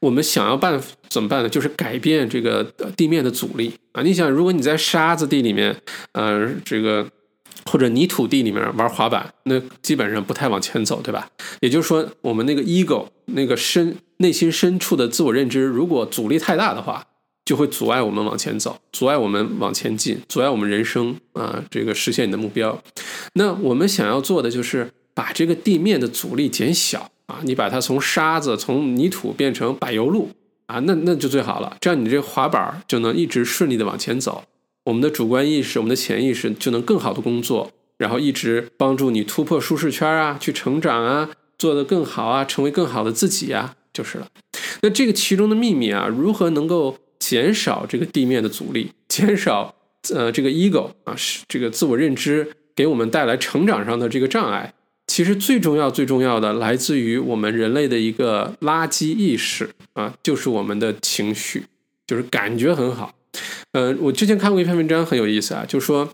[0.00, 1.48] 我们想要办怎么办呢？
[1.48, 2.64] 就是改变这个
[2.96, 4.02] 地面的阻力啊！
[4.02, 5.76] 你想，如果你在沙子地里面，
[6.12, 7.06] 呃，这个。
[7.66, 11.28] 或者泥土地里面玩滑板，那基本上不太往前走，对吧？
[11.60, 17.04] 也就是说，我们那个 ego 那个深内心深处的自我认知，如果阻力太大的话，
[17.44, 22.80] 就会阻碍我们往前走，阻碍我们往前进，阻碍我们人生啊，这个实现你的目标。
[23.34, 30.30] 那我们想要做的就是把这个地面的阻力减小啊，你把它从沙子、从泥土变成柏油路
[30.66, 31.76] 啊，那那就最好了。
[31.80, 34.44] 这样你这个滑板就能一直顺利的往前走。
[34.84, 44.28] 我们的主观意识、我们的潜意识就能更好的工作，然后一直帮助你突破舒适圈啊，去成长啊，做得更好啊，成为更好的自己啊，就是了。
[44.82, 49.74] 那这个其中的秘密啊，如何能够减少这个地面的阻力，减少
[50.14, 54.72] 呃这个 ego 啊，是这个自我认知给我们带来成长上的这个障碍？
[55.06, 61.64] 其实最重要、最重要的来自于我们人类的一个垃圾意识啊，就是我们的情绪，
[62.06, 63.12] 就是感觉很好。
[63.72, 66.12] 呃，我之前看过一篇文章，很有意思啊，就是说，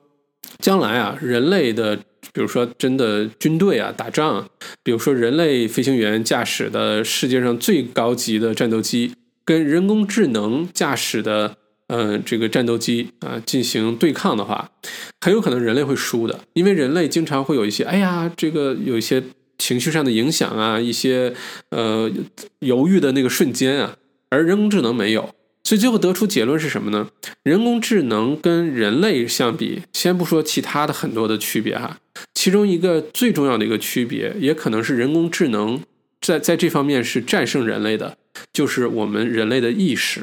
[0.59, 1.96] 将来啊，人类的，
[2.33, 4.46] 比如说真的军队啊，打仗，
[4.83, 14.70] 比如说人类飞行员驾驶的世界上最高级的战斗机，跟人工智能驾驶的，呃，这个战斗机啊进行对抗的话，
[15.22, 19.22] 很有可能人类会输的，因为人类经常会有一些，哎呀，这个有一些
[19.57, 21.33] 情绪上的影响啊，一些
[21.70, 22.11] 呃
[22.59, 23.96] 犹豫的那个瞬间啊，
[24.29, 25.31] 而人工智能没有。
[25.66, 27.09] 所以最后得出结论是什么呢？
[27.42, 31.98] 人工智能跟人类相比，先不说其他的很多的区别哈，
[32.35, 35.83] 其中一个最重要的一个区别，也可能是人工智能
[36.20, 38.16] 在在这方面是战胜人类的，
[38.52, 40.22] 就是我们人类的意识。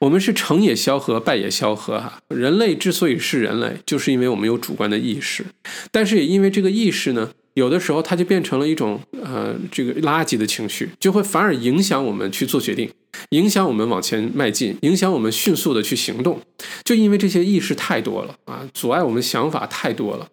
[0.00, 2.18] 我们是成也萧何，败也萧何哈。
[2.34, 5.44] 人类之所以是人类，就是因为我们有主观的意识，
[5.92, 7.32] 但是也因为这个意识呢。
[7.60, 12.90] 有的时候，它就变成了一种呃，这个垃圾的情绪，就会反而影响我们去做决定，
[13.30, 16.40] 影响我们往前迈进，影响我们迅速的去行动。
[16.82, 20.26] 就因为这些意识太多了啊，阻碍我们想法太多了，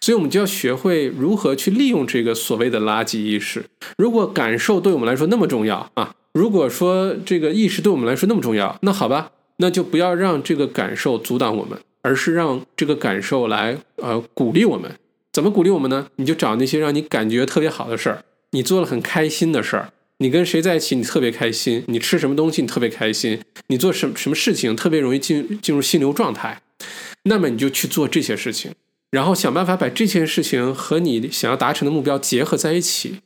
[0.00, 3.64] 所以我们就要学会如何去利用这个所谓的垃圾意识。
[3.96, 14.90] 如果感受对我们来说那么重要啊，如果说这个意识对我们来说那么重要，那好吧，那就不要让这个感受阻挡我们，而是让这个感受来呃鼓励我们。
[15.32, 16.08] 怎么鼓励我们呢？
[16.16, 26.60] 你就找那些让你感觉特别好的事儿，你做了很开心的事儿，你跟谁在一起你特别开心，你吃什么东西你特别开心，你做什什么事情特别容易进进入心流状态，
[27.22, 28.72] 那么你就去做这些事情，
[29.10, 33.20] 然后想办法把这件事情和你想要达成的目标结合在一起。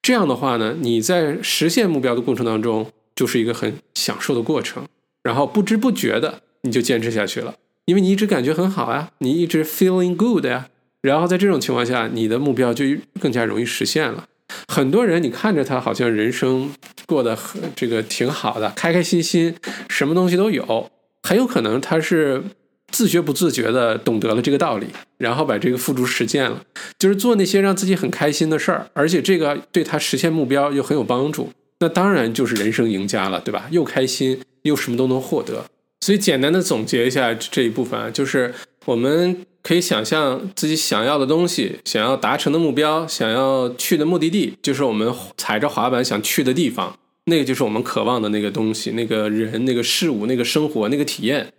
[0.00, 4.86] 这样的话呢，你在实现目标的过程当中就是一个很享受的过程，
[5.22, 10.68] 然后不知不觉的你就坚持下去了，因为你一直感觉很好呀，你一直 feeling good 呀。
[11.06, 12.84] 然后在这种情况下，你的目标就
[13.20, 14.24] 更加容易实现了。
[14.66, 16.72] 很多人，你看着他好像人生
[17.06, 19.54] 过得很这个挺好的，开开心心，
[19.88, 20.90] 什么东西都有，
[21.22, 22.42] 很有可能他是
[22.90, 24.88] 自觉不自觉的懂得了这个道理，
[25.18, 26.60] 然后把这个付诸实践了，
[26.98, 33.68] 就是做那些让自己很开心的事儿，而且这个对他实现目标又很有帮助，那当然就是人生赢家了，对吧？
[33.70, 35.64] 又开心又什么都能获得。
[36.00, 38.52] 所以简单的总结一下这一部分啊，就是
[38.86, 39.46] 我们。
[39.66, 46.96] 可以想象自己想要的东西，想要达成的目标，想要去的目的地，就是我们踩着滑板想去的地方。
[47.24, 51.52] 那个就是我们渴望的那个东西，那个人、那个事物、那个生活、那个体验。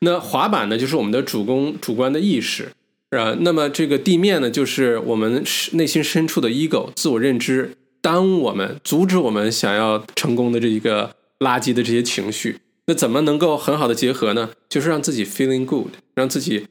[0.00, 2.70] 那滑板呢，就是我们的主攻主观的意识，
[3.10, 3.34] 是吧？
[3.40, 5.42] 那么这个地面呢，就是我们
[5.72, 7.70] 内心深处的 ego 自我认知，
[8.02, 12.58] 耽误我们、阻止我们想要成功的这一个垃圾的这些情绪。
[12.86, 14.50] 那怎么能够很好的结合呢？
[14.68, 16.66] 就是让自己 feeling good，让自己。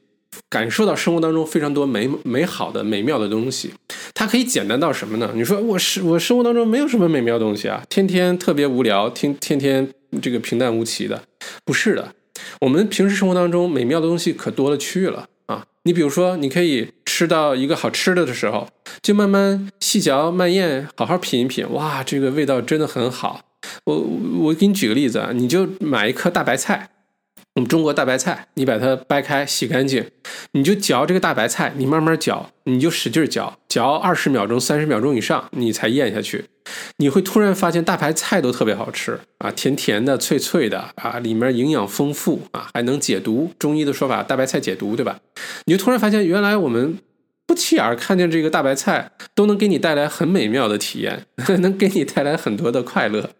[0.48, 3.72] 感受到生活当中非常多美美好的美妙的东西，
[4.14, 5.30] 它可以简单到什么呢？
[5.34, 11.22] 你说我是我生活当中没有什么美妙东西啊，天天特别无聊，天天天这个平淡无奇的，
[11.64, 12.14] 不是的。
[12.60, 15.64] 我们平时生活当中美妙的东西可多了去了啊！
[15.84, 18.68] 你比如说，你可以吃到一个好吃的的时候，
[19.02, 23.40] 就慢慢细嚼慢咽，好好品一品，哇，这个味道真的很好。
[23.84, 23.98] 我
[24.40, 26.90] 我给你举个例子啊，你就买一颗大白菜。
[27.56, 30.04] 我们中国大白菜，你把它掰开洗干净，
[30.52, 36.44] 你就嚼这个大白菜，你慢慢嚼，你就使劲嚼，嚼二十秒钟、三十秒钟以上，你才咽下去。
[36.98, 43.50] 你会突然发现大白菜都特别好吃啊，甜甜的、脆脆的啊，里面营养丰富啊，还能解毒。
[43.58, 45.18] 中医的说法，大白菜解毒，对吧？
[45.64, 46.98] 你就突然发现，原来我们
[47.46, 51.24] 不起眼看见这个大白菜，都能给你带来很美妙的体验，
[51.60, 53.30] 能给你带来很多的快乐。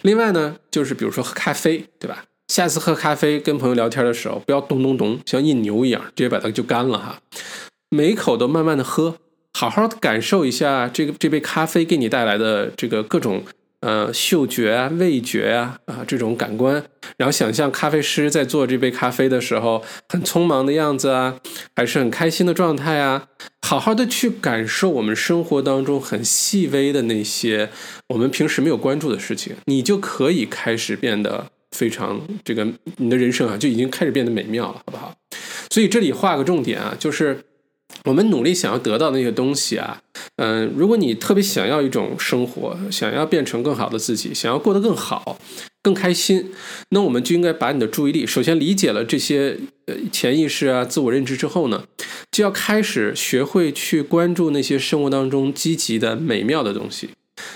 [0.00, 2.24] 另外呢，就是比如说喝咖啡，对吧？
[2.52, 7.18] 下次喝咖啡跟朋友聊天的时候，不要咚咚咚，像印牛一样，直接把它就干了哈。
[7.88, 9.16] 每一口都慢慢的喝，
[9.54, 13.42] 好好的感受一下这个这杯咖啡给你带来的这个各种
[13.80, 16.84] 呃嗅觉啊、味觉啊啊这种感官，
[17.16, 21.38] 然后想象咖啡师在做这杯咖啡的时候很匆忙的样子啊，
[21.74, 23.28] 还是很开心的状态啊，
[23.66, 27.70] 好好的去感受我们生活当中很细微的那些
[28.08, 32.66] 我们平时没有关注的事情，你就可以开始变得非常这个
[32.98, 35.14] 你的人生啊就已经开始变得美妙了，好不好？
[35.70, 37.42] 所以这里画个重点啊，就是
[38.04, 40.00] 我们努力想要得到那些东西啊。
[40.36, 45.38] 嗯，如果你特别想要一种生活，想要变成更好的自己，想要过得更好、
[45.82, 46.52] 更开心，
[46.90, 51.84] 那我们就应该把你的注意力，首先理解了这些呃潜意识啊、自我认知之后呢，
[52.30, 57.10] 就要开始学会去关注那些生活当中积极的、美妙的东西，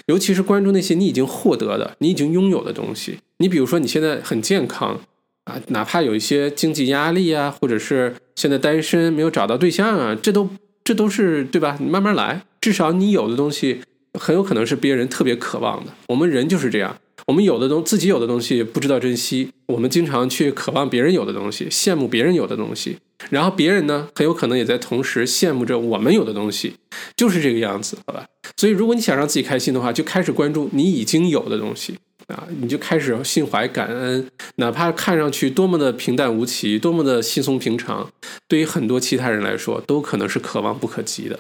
[0.06, 3.18] 尤其是关注那些你已经获得的、你已经拥有的东西。
[3.38, 5.00] 你比如说，你现在很健康
[5.44, 10.50] 啊，哪怕有一些经济压力啊，或者是现在单身没有找到对象啊，这都。
[10.86, 11.76] 这都是对吧？
[11.80, 13.80] 你慢慢来，至少你有的东西
[14.20, 15.92] 很有可能是别人特别渴望的。
[16.06, 22.98] 我们人就是这样，我们有的东自己有的东西不知道珍惜，我们经常去渴望别人有的东西，羡慕别人有的东西，
[23.30, 26.74] 然后别人呢很有可能也在同时羡慕着我们有的东西，
[27.16, 28.24] 就是这个样子，好吧？
[28.56, 31.98] 所以如果你想让自己开心的话，就开始关注你已经有的东西。
[32.28, 38.10] 啊，你就开始心怀感恩，哪怕看上去多么的平淡无奇，多么的稀松平常，
[38.48, 41.38] 对于很多其他人来说，都可能是可望不可及的。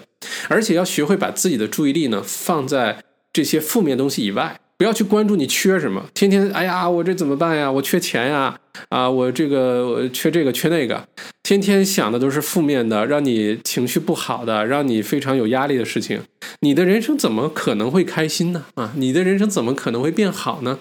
[0.48, 4.60] 而且要学会把自己的注意力呢放在这些负面东西以外。
[4.78, 7.72] 不要去关注你缺什么，天天哎呀，我这怎么办呀？
[7.72, 8.54] 我缺钱呀，
[8.90, 11.02] 啊，我这个我缺这个缺那个，
[11.42, 16.20] 天天想的都是负面的，让你情绪不好的，让你非常有压力的事情，
[16.60, 18.66] 你的人生怎么可能会开心呢？
[18.74, 20.80] 啊，你的人生怎么可能会变好呢？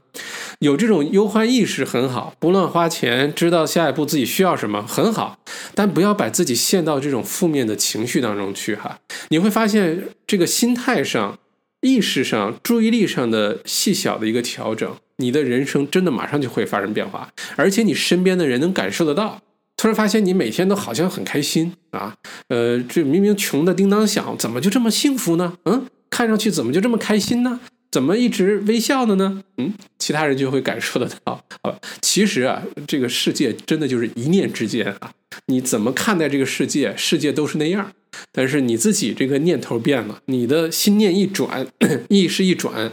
[0.60, 5.40] 有这种忧患意识很好，不乱花钱，知道下一步自己需要什么很好，
[5.74, 9.00] 但不要把自己陷到这种负面的情绪当中去哈。
[9.30, 11.40] 你会发现这个心态上。
[11.86, 19.40] 意识上、注意力上的细小的一个调整，你的人生真的马上就会发生变化，而且你身边的人能感受得到。
[19.78, 22.16] 突然发现你每天都好像很开心啊，
[22.48, 25.58] 呃，这明明穷的叮当响，怎么就这么幸福呢？
[25.66, 27.60] 嗯，看上去怎么就这么开心呢？
[27.92, 29.44] 怎么一直微笑的呢？
[29.58, 31.44] 嗯，其他人就会感受得到。
[31.62, 35.12] 好，其实啊，这个世界真的就是一念之间啊，
[35.46, 37.92] 你怎么看待这个世界，世界都是那样。
[38.32, 41.68] 但是你自己这个念头变了，你的心念一转，
[42.10, 42.92] 意识一转，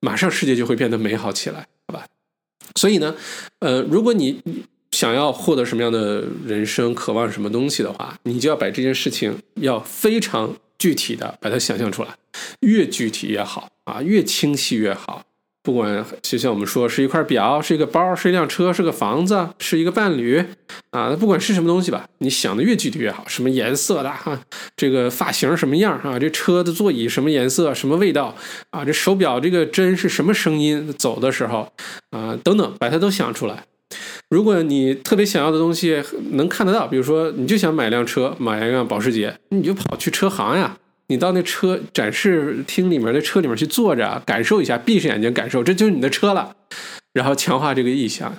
[0.00, 2.06] 马上世界就会变得美好起来，好吧？
[2.76, 3.14] 所以呢，
[3.60, 4.42] 呃，如果你
[4.90, 12.10] 想要获得什么样的人生，渴望什么东西的话，你就要把这件事情要非常具体的把它想象出来，
[12.60, 15.24] 越具体越好啊，越清晰越好。
[15.64, 20.44] 不管就像我们说，是一块表，是一个包，是一辆车，是个房子，是一个伴侣，
[20.90, 23.24] 啊，不管是什么东西吧，你想的越具体越好。
[23.26, 24.38] 什么颜色的哈，
[24.76, 26.18] 这个发型什么样啊？
[26.18, 28.36] 这车的座椅什么颜色，什么味道
[28.68, 28.84] 啊？
[28.84, 30.92] 这手表这个针是什么声音？
[30.98, 31.72] 走的时候
[32.10, 33.64] 啊，等等，把它都想出来。
[34.28, 36.02] 如果你特别想要的东西
[36.32, 40.76] 能看得到，比如说你就想买辆车，买一辆保时捷，你就跑去车行呀。
[41.08, 46.56] 你到那车展示厅里面的车里面去坐着，感受一下，闭上眼睛感受，这就是你的车了。
[47.12, 48.34] 然后强化这个意向，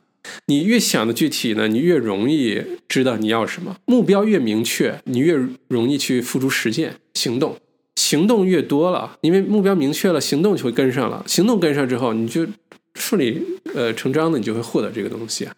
[0.48, 3.76] 你越想的具体呢，你越容易知道你要什么。
[3.86, 7.56] 目标越明确，你越容易去付诸实践行动。
[7.96, 11.24] 行动越多了，因为目标明确了，行动就会跟上了。
[11.28, 12.46] 行动跟上之后，你就
[12.96, 13.42] 顺理
[13.76, 15.54] 呃成章的，你就会获得这个东西啊。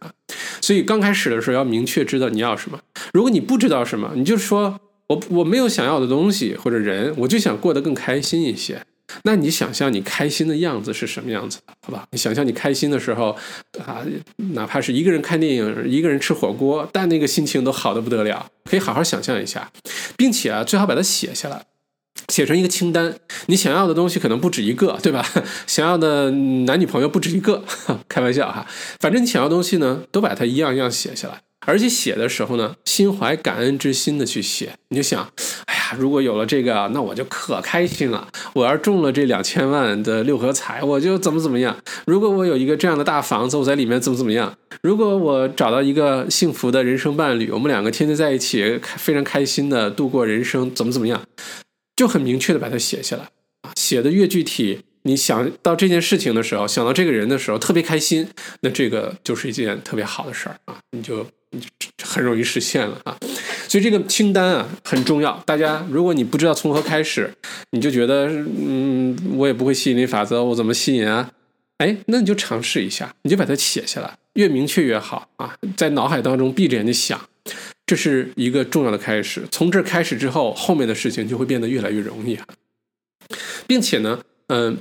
[0.62, 2.80] 所以刚开始的时候要明确知道你要什么。
[3.14, 4.80] 如果你不知道什么，你就说。
[5.08, 8.82] 我我没有想要的东西或者人，我就想过得更开心一些。
[9.24, 11.74] 那你想象你开心的样子是什么样子的？
[11.86, 13.36] 好吧，你想象你开心的时候
[13.86, 14.05] 啊，
[14.53, 18.47] 哪怕是一个人看电影，一个人吃火锅，但那个心情都好的不得了。
[18.66, 19.72] 可以好好想象一下，
[20.18, 21.64] 并且啊，最好把它写下来，
[22.28, 23.16] 写成一个清单。
[23.45, 25.26] 你想要的东西可能不止一个，对吧？
[25.66, 27.64] 想要的男女朋友不止一个，
[28.10, 28.68] 开玩笑哈。
[28.99, 31.41] 反正你想要东西呢，都把它一样一样写下来。
[31.68, 35.30] 而且写的时候呢，心怀感恩之心的去写，你就想，
[35.65, 38.26] 哎呀，如果有了这个，那我就可开心了。
[38.53, 41.78] 我要中了这两千万的六合彩，我就怎么怎么样。
[42.05, 44.57] 如果我有一个这样的大房子，我在里面怎么怎么样。
[44.82, 51.22] 如果我找到一个幸福的人生伴侣，我们两个天天在一起，非常开心的度过人生，怎么怎么样，
[51.97, 53.28] 就很明确的把它写下来。
[53.76, 58.30] 写的越具体，你想到这件事情的时候，想到这个人的时候，特别开心，
[58.61, 61.28] 那这个就是一件特别好的事儿啊，你就。
[62.03, 63.17] 很容易实现了啊，
[63.67, 65.41] 所以这个清单啊很重要。
[65.45, 67.33] 大家，如果你不知道从何开始，
[67.71, 71.31] 你就觉得嗯，我也不会吸引力法则，我怎么吸引啊？
[71.77, 75.55] 哎，那你就尝试一下，你就把它写下来，越明确越好啊。
[75.75, 77.19] 在脑海当中闭着眼睛想，
[77.85, 79.43] 这是一个重要的开始。
[79.51, 82.45] 从这开始之后，后面的事情就会变得越来越容易啊，
[83.65, 84.77] 并且呢，嗯。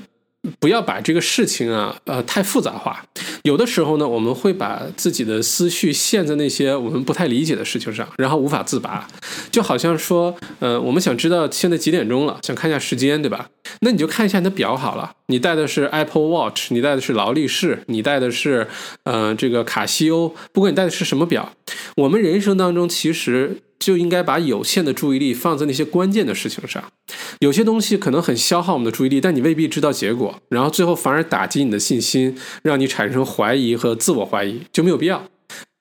[0.59, 3.05] 不要把这个事情啊，呃，太复杂化。
[3.43, 9.07] 有的时候呢，我们会把自己的思绪陷在那些我们不太理解的事情上，然后无法自拔。
[9.51, 13.49] 就好像说，呃，我们想知道现在几点钟了，想看一下时间，对吧？
[13.81, 15.13] 那你就看一下你的表好了。
[15.29, 18.67] 你带的是 Apple Watch，你带的是劳力士，你带的是，
[19.05, 21.53] 呃，这个卡西欧，不管你带的是什么表，
[21.97, 23.59] 我们人生当中其实。
[23.79, 26.83] 就应该把有限的注意力放在那些关键的事情上。
[27.41, 35.29] 有些东西可能很消耗我们的注意力，但你未必知道结果，然后最后反而打击你的信心，让你产生怀疑和自我怀疑，就没有必要。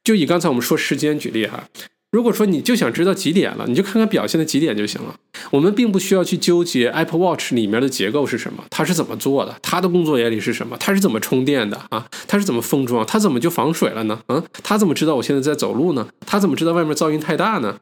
[0.04, 1.68] 就以刚才我们说时间举例哈。
[2.16, 5.14] 如果说你就想知道几点了，你就看看表现的几点就行了。
[5.52, 12.08] 我们并不需要去纠结 Apple Watch 里面的结构是什么，它是怎么做的，它的工作原理是什么，它是怎么充电的啊？
[12.26, 13.06] 它是怎么封装？
[13.06, 14.18] 它怎么就防水了呢？
[14.30, 16.08] 嗯，它怎么知道我现在在走路呢？
[16.26, 17.80] 它怎么知道外面噪音太大呢？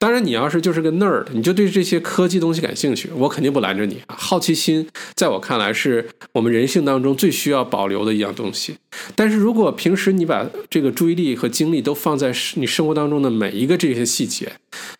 [0.00, 4.00] 当然，你要是就是个 nerd，你就对这些科技东西感兴趣，我肯定不拦着你。
[4.08, 8.74] 好奇心在我看来是我们人性当中最需要保留的一样东西。
[9.14, 14.50] 但是如果平时你把这个注意力和精力都放在你生活当中的每一个这些细节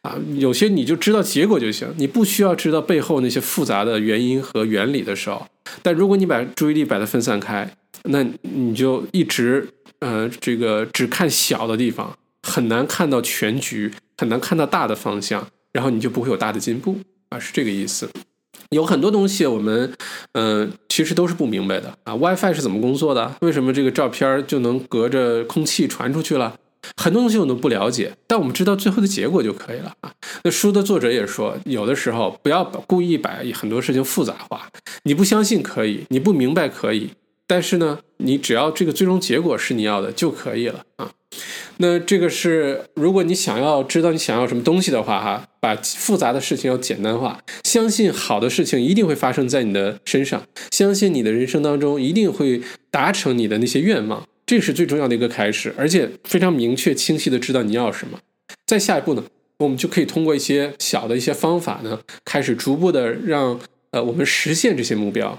[0.03, 5.47] 啊，有些你就知道结果就行，你不需要知道背后那些复杂的原因和原理的时候。
[5.81, 7.75] 但如果你把注意力把它分散开，
[8.05, 9.67] 那你就一直
[10.01, 13.91] 呃这个只看小的地方，很难看到全局。
[14.21, 16.99] 很难看到大的方向，然后你就不会有大的进步
[17.31, 18.07] 啊，是这个意思。
[18.69, 19.91] 有很多东西我们，
[20.33, 22.15] 嗯，其实都是不明白的啊。
[22.15, 23.35] WiFi 是怎么工作的？
[23.41, 26.55] 为什么这个照片就能隔着空气传出去了？
[26.99, 30.13] 很多东西我们不了解，但我们知道最后的结果就可以了啊。
[30.45, 34.69] 那书的作者也说，有的时候不要故意把很多事情复杂化。
[35.05, 37.09] 你不相信可以，你不明白可以，
[37.51, 41.11] 但是呢，你只要这个最终结果是你要的就可以了啊。
[41.79, 50.41] 那这个是，如果你想要知道你想要什么东西的话，哈，把复杂的事情要简单化，相信好的事情一定会发生在你的身上，
[50.71, 58.21] 相信你的人生当中一定会达成你的那些愿望，这是最重要的一个开始，而且非常明确清晰的知道你要什么。
[58.65, 59.25] 再下一步呢，
[59.59, 63.59] 我们就可以通过一些小的一些方法呢，开始逐步的让
[63.91, 65.37] 呃我们实现这些目标。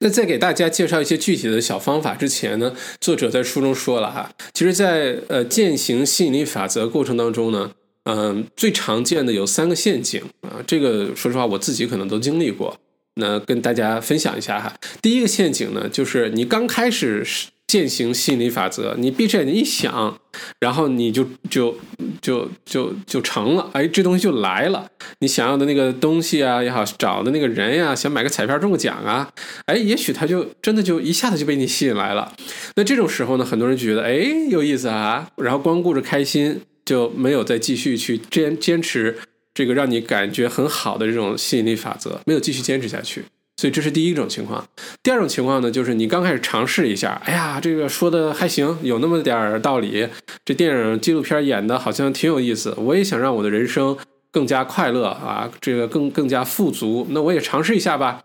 [0.00, 7.72] 那在给大家介绍一些具体的小方法之前呢，作者在书中说了哈，其实，在呃践行吸引力法则过程当中呢，
[8.04, 12.78] 嗯，最常见的有三个陷阱啊，这个说实话我自己可能都经历过，
[13.14, 14.74] 那跟大家分享一下哈。
[15.00, 17.26] 第一个陷阱呢，就是你刚开始
[17.66, 20.18] 践行吸引力法则，你闭着眼睛一想，
[20.60, 21.76] 然后你就就
[22.20, 24.86] 就就就成了，哎，这东西就来了。
[25.20, 29.28] 你想要的那个东西啊也好，找的那个人呀，想买个彩票中个奖啊，
[29.66, 32.32] 哎，也许他就真的就一下子就被你吸引来了。
[32.76, 34.14] 那这种时候呢，很多人就觉得哎
[34.50, 39.16] 有意思啊，然后光顾着开心，就没有再继续去坚坚持
[39.52, 43.24] 这个让你感觉很好的这种吸引力法则，没有继续坚持下去。
[43.56, 44.66] 所以这是第一种情况，
[45.02, 50.08] 第二种情况呢，就是你刚开始尝试一下，哎呀，这个说的还行，有那么点儿道理，
[50.44, 53.96] 这电影纪录片演的好像挺有意思，我也想让我的人生
[54.32, 58.22] 更加快乐啊，这个更更加富足，那我也尝试一下吧。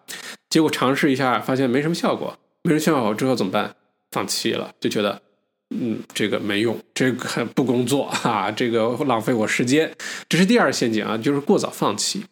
[0.50, 3.76] 结果尝试一下，发现没什么效果，没什么效果之后怎么办？
[4.12, 5.22] 放弃了，就觉得。
[5.72, 9.92] 嗯，这个没用，这个 不工作啊，这个浪费我时间，
[10.28, 12.26] 这是第二陷阱啊，就是过早放弃。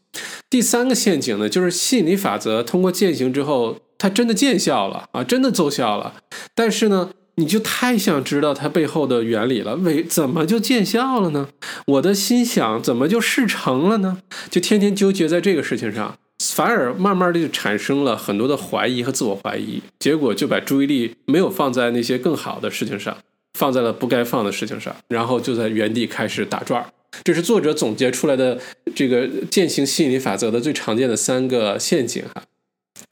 [0.49, 6.13] 第三个陷阱呢，就是吸引力法则通过践行之后，它真的见效了啊，真的奏效了。
[6.55, 11.49] 但是呢，你就太想知道它背后的原理了，为怎么就见效了呢？
[11.85, 14.19] 我的心想，怎么就事成了呢？
[14.49, 16.17] 就天天纠结在这个事情上。
[16.39, 23.17] 反而慢慢的就产生了很多的怀疑和自我怀疑，结果就把注意力没有放在那些更好的事情上，
[23.57, 26.89] 放在了不该放的事情上，然后就在原地开始打转儿。
[27.23, 28.59] 这是作者总结出来的
[28.95, 32.43] 这个践行吸引力法则的最常见的三个陷阱哈。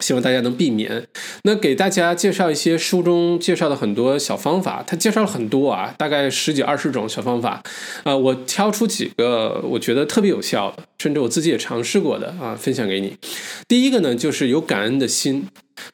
[0.00, 1.06] 希望大家能避免。
[1.44, 7.62] 那给大家介绍一些书中介绍的很多小方法，他介绍了很多啊，大概十几二十种小方法，
[8.02, 13.16] 啊，我挑出几个我觉得特别有效的，甚至我自己也尝试过的啊，分享给你。
[13.68, 15.46] 第一个呢，就是有感恩的心。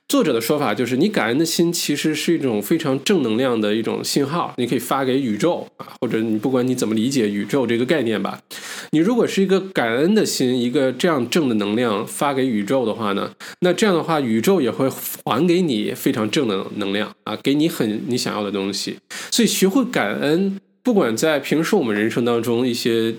[0.08, 8.40] 作者的说法就是，你感恩的心其实是一种非常正能量的一种信号，你可以发给宇宙啊，或者你不管你怎么理解宇宙这个概念吧，
[8.90, 14.88] 你如果是一个感恩的心，一个这样正的能量发给宇宙的话呢，那这样的话宇宙也会
[15.24, 18.98] 还给你非常正的能量啊，给你很你想要的东西。
[19.30, 23.14] 所以学会感恩，不管在平时我们人生当中一些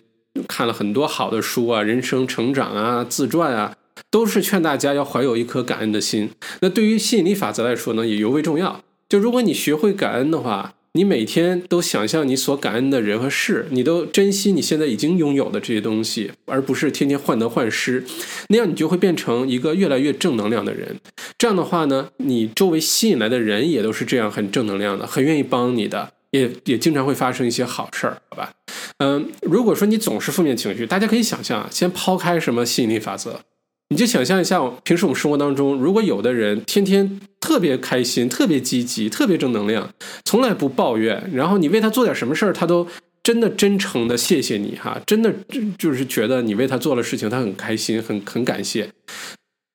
[0.48, 3.76] 看了很多好的书啊，人生成长啊，自传啊。
[4.14, 6.30] 都是劝大家要怀有一颗感恩的心。
[6.60, 8.84] 那对于吸引力法则来说呢，也尤为重要。
[9.10, 18.04] 就如果你学会感恩的话，你每天都想象你所感恩的人和事，你都珍惜你现在已经拥有的这些东西，而不是天天患得患失。
[18.50, 20.96] 那样你就会变成一个越来越正能量的人。
[21.40, 28.52] 这样的话呢，你周围吸引来的人也都是这样很正能量的，很愿意帮你的，也也经常会发生一些好事儿，好吧？
[29.00, 33.42] 嗯，如果说你总是负面情绪，大家可以想象，先抛开什么吸引力法则。
[33.90, 39.94] 你就想象一下，平时我们生活当中，如果有的人天天特别开心、特别积极、特别正能量，
[40.26, 42.88] 从来不抱怨，然后你为他做点什么事儿，他都
[43.22, 45.32] 真的真诚的谢谢你哈，真的
[45.78, 48.90] 就是觉得你为他做了事情，他很开心、很很感谢。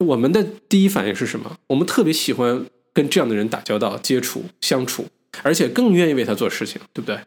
[0.04, 1.56] 我们的第一反应是什么？
[1.68, 5.06] 我们特别喜欢跟这样的人打交道、接触、相处，
[5.44, 7.18] 而且更愿意为他做事情，对不对？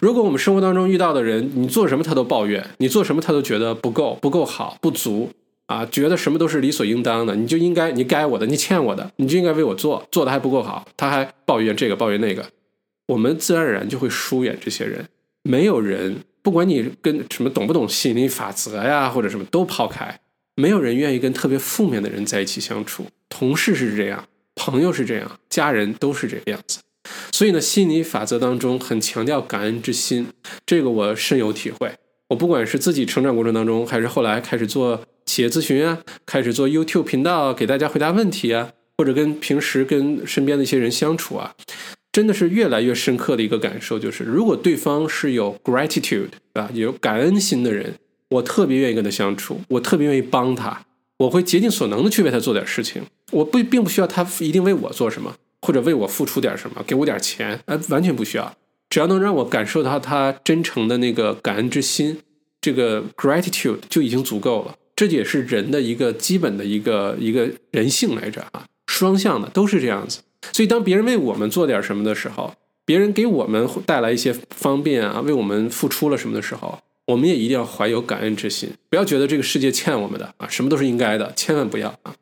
[0.00, 5.30] 如果我们生活当中遇到的人，你做什么他都抱怨，你做什么他都觉得不够、不够好、不足。
[5.70, 12.44] 啊，觉得什么都是理所应当的，你就应该，你该我的，你欠我的，你就应该为我做，做的还不够好，他还抱怨这个抱怨那个，
[13.06, 15.06] 我们自然而然就会疏远这些人。
[15.44, 20.18] 没有人，不管你跟什么懂不懂吸引力法则呀，或者什么都抛开，
[20.56, 23.06] 没有人愿意跟特别负面的人在一起相处。
[23.28, 24.24] 同事是这样，
[24.56, 26.80] 朋友是这样，家人都是这个样子。
[27.30, 30.26] 所以呢，吸引力法则当中很强调感恩之心，
[30.66, 31.94] 这个我深有体会。
[32.30, 35.02] 我不管是自己成长过程当中，还是后来开始做。
[35.26, 41.54] 企业咨询啊，开始做 YouTube 频道给大家回答问题啊，或者跟平时跟身边的一些人相处啊，
[42.10, 47.94] 真的是越来越深刻的一个感受，就是如果对方是有 gratitude 啊，有感恩心的人，
[48.30, 50.84] 我特别愿意跟他相处，我特别愿意帮他，
[51.18, 58.52] 我会竭尽所能的去为他做点事情，我不并不需要他一定为我做什么，或者为我付出点什么，给我点钱，呃，完全不需要，
[58.90, 62.18] 只要能让我感受到他真诚的那个感恩之心，
[62.60, 64.74] 这个 gratitude 就已经足够了。
[64.96, 70.20] 这也是人的一个基本的一个一个人性来着啊，双向的都是这样子。
[70.52, 72.52] 所以当别人为我们做点什么的时候，
[72.84, 82.12] 别人给我们带来一些方便啊，为我们付出了什么的时候，我们也一定要怀有感恩之心，不要觉得这个世界欠我们的啊，什么都是应该的，千万不要啊。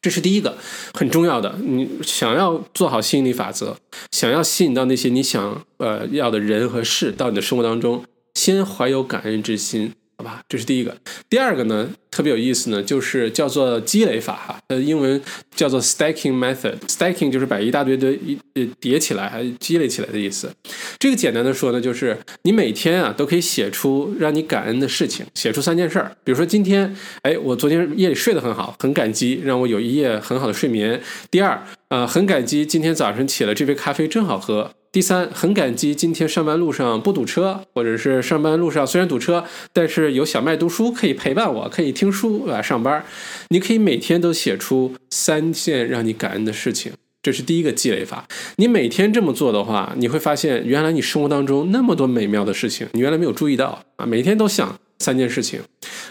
[0.00, 0.56] 这是第一个
[0.94, 1.56] 很重要的。
[1.62, 3.76] 你想要做好吸引力法则，
[4.10, 9.92] 想要吸引到那些你想呃要的人和事到你的生活当中，先怀有感恩之心。
[10.18, 10.96] 好吧，这是第一个。
[11.28, 15.20] 第二个呢，特别有意思呢，就是叫做积累法哈，呃，英文
[15.54, 16.74] 叫做 stacking method。
[16.88, 20.50] stacking 就是把一大堆的一呃叠起来，还积累起来的意思。
[20.98, 26.10] 这个简单的说呢，就是你每天啊都可以写出让你感恩的事情，写出三件事儿。
[26.24, 30.98] 比如说今天，哎，我昨天夜里睡得很好，很感激，让我有一夜很好的睡眠。
[31.30, 34.72] 第二，呃，很感激今天早晨起了这杯咖啡真好喝。
[34.92, 43.04] 第三，很感激今天上班路上不堵车，或者是上班路上虽然堵车，但是有小麦读书可以陪伴我，可以听书啊上班。
[43.50, 48.26] 你可以每天都写出三件让你感恩的事情，这是第一个积累法。
[48.56, 54.06] 你每天这么做的话，你会发现原来你生活当中那么多美妙的事情，你原来没有注意到啊。
[54.06, 55.60] 每天都想三件事情。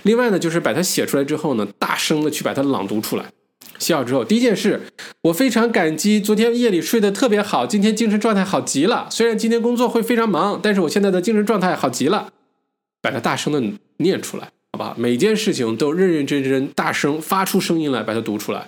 [0.04, 3.26] 另外呢，就是把它写出来之后呢，大声的去把它朗读出来。
[3.80, 4.82] 写好之后，第一件事，
[5.22, 9.08] 我非常感激昨天夜里睡得特别好，今天精神状态好极了。
[9.12, 12.30] 虽然今天工作会非常忙，但是我现在的精神状态好极了。
[13.02, 13.62] 把它大声的
[13.98, 14.96] 念出来，好吧？
[14.98, 18.68] 每件事情都认认真真、大声发出声音来，把它读出来，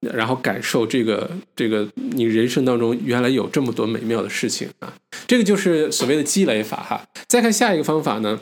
[0.00, 4.94] 然后感受这个这个你人生当中原来有这么多美妙的事情啊！
[5.26, 7.04] 这个就是所谓的积累法哈。
[7.26, 8.38] 再看下一个方法呢，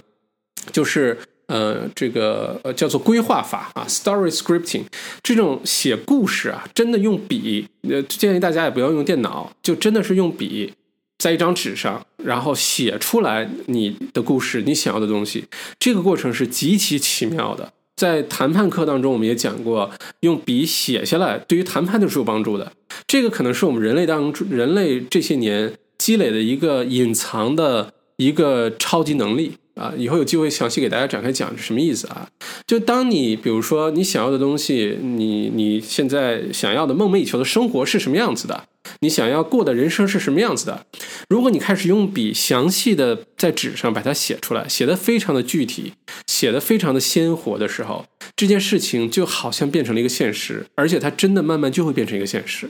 [0.73, 1.17] 就是。
[1.51, 4.84] 呃，这个呃叫做规划法啊，story scripting，
[5.20, 10.72] 这种写故事啊，真的用笔，呃，建议大家也不要用电脑，就真的是用笔，
[11.18, 15.44] 在一张纸上，然后写出来你的故事，你想要的东西，
[15.80, 17.72] 这个过程是极其奇妙的。
[17.96, 19.90] 在谈判课当中，我们也讲过，
[20.20, 22.72] 用笔写下来，对于谈判都是有帮助的。
[23.09, 29.55] 这个可能是我们人类当中人类这些年积累的一个隐藏的一个超级能力。
[29.81, 32.28] 啊，以后有机会详细给大家展开讲是什么意思啊？
[32.66, 38.64] 就当你比如说你想要的东西，你你现在想要的梦寐以求的生活是什么样子的？
[39.01, 40.85] 你想要过的人生是什么样子的？
[41.28, 45.95] 如果你开始用笔详细的在纸上把它写出来，写的非常的具体，
[46.26, 48.05] 写的非常的鲜活的时候，
[48.37, 52.68] 这件事情就好像变成了一个现实，而且它真的慢慢就会变成一个现实。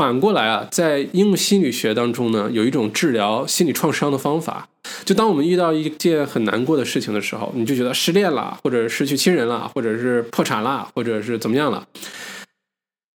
[0.00, 4.66] 反过来啊，在应用心理学当中呢，有一种治疗心理创伤的方法。
[5.04, 11.86] 就当我们遇到一件很难过的事情的时候，你就觉得失恋了，或者失去亲人了，或者是破产了，或者是怎么样了。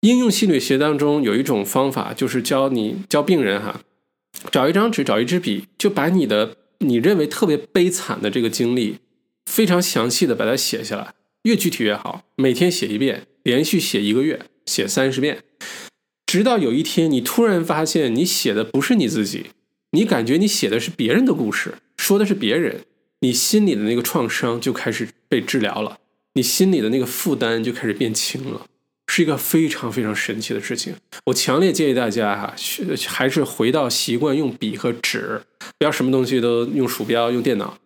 [0.03, 3.81] 应用心理学当中有一种方法，就是教你教病人哈，
[4.51, 8.99] 找一张纸，找一支笔，就把你的你认为特别悲惨的这个经历，
[9.47, 11.15] 非常详细的把它写下来，
[11.45, 12.25] 越具体越好。
[12.37, 15.39] 每天写一遍，连续写一个月，写三十遍，
[16.35, 19.51] 直到有一天你突然发现你写的不是你自己。
[19.93, 22.81] 你感觉你写的是别人的故事，说的是别人，
[23.21, 25.99] 你心里的那个创伤就开始被治疗了，
[26.33, 28.67] 你心里的那个负担就开始变轻了，
[29.07, 30.97] 是一个非常非常神奇的事情。
[31.27, 32.53] 我强烈建议大家哈，
[33.07, 35.41] 还是回到习惯用笔和纸，
[35.79, 37.79] 不要什么东西都用鼠标、用电脑，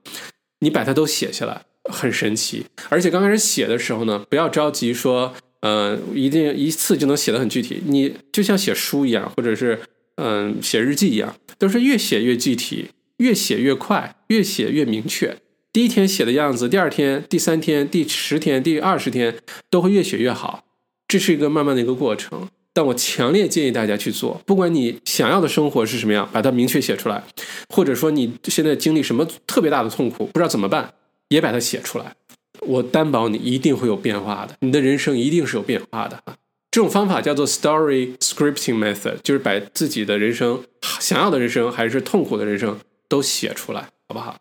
[0.60, 2.64] 你把它都写下来，很神奇。
[2.88, 9.78] 而且刚开始写的时候呢，不要着急说，呃，一定一次就能写得很具体，你就像写书一样，或者是。
[10.20, 12.88] 嗯，写日记一样，都是越写越具体，
[13.18, 15.36] 越写越快，越写越明确。
[15.72, 19.36] 第一天写的样子，第二天、第三天、第十天、第二十天
[19.70, 20.64] 都会越写越好。
[21.06, 24.42] 这是一个慢慢的一个过程，但我强烈建议大家去做。
[24.44, 27.22] 不管你想要的生活是什么样，把它明确写出来，
[27.68, 30.94] 或者说你现在经历什么特别大的痛苦，不知道怎么办，
[31.28, 32.16] 也把它写出来。
[32.60, 36.36] 我担保你一定会有变化的，你的人生一定是有变化的啊。
[36.70, 40.62] 这种方法叫做 story scripting method，就是把自己的人生、
[41.00, 42.78] 想要的人生还是痛苦的人生
[43.08, 44.36] 都写出来，好不好？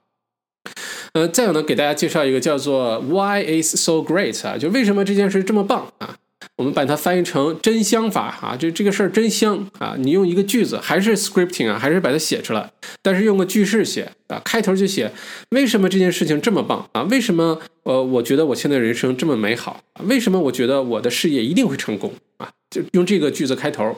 [1.13, 6.17] 呃，再有呢，给大家介绍一个叫做 Why is so great 啊，就为什么这件事这么棒啊？
[6.57, 9.95] 我们把它翻译成真香法啊，就这个事儿真香啊！
[9.99, 12.71] 你用一个句子，还是 scripting 啊，还是把它写出来，
[13.03, 15.11] 但是用个句式写啊，开头就写
[15.51, 17.03] 为什么这件事情这么棒啊？
[17.03, 19.79] 为什么呃，我觉得我现在人生这么美好？
[20.05, 22.49] 为什么我觉得我的事业一定会成功啊？
[22.71, 23.95] 就用这个句子开头，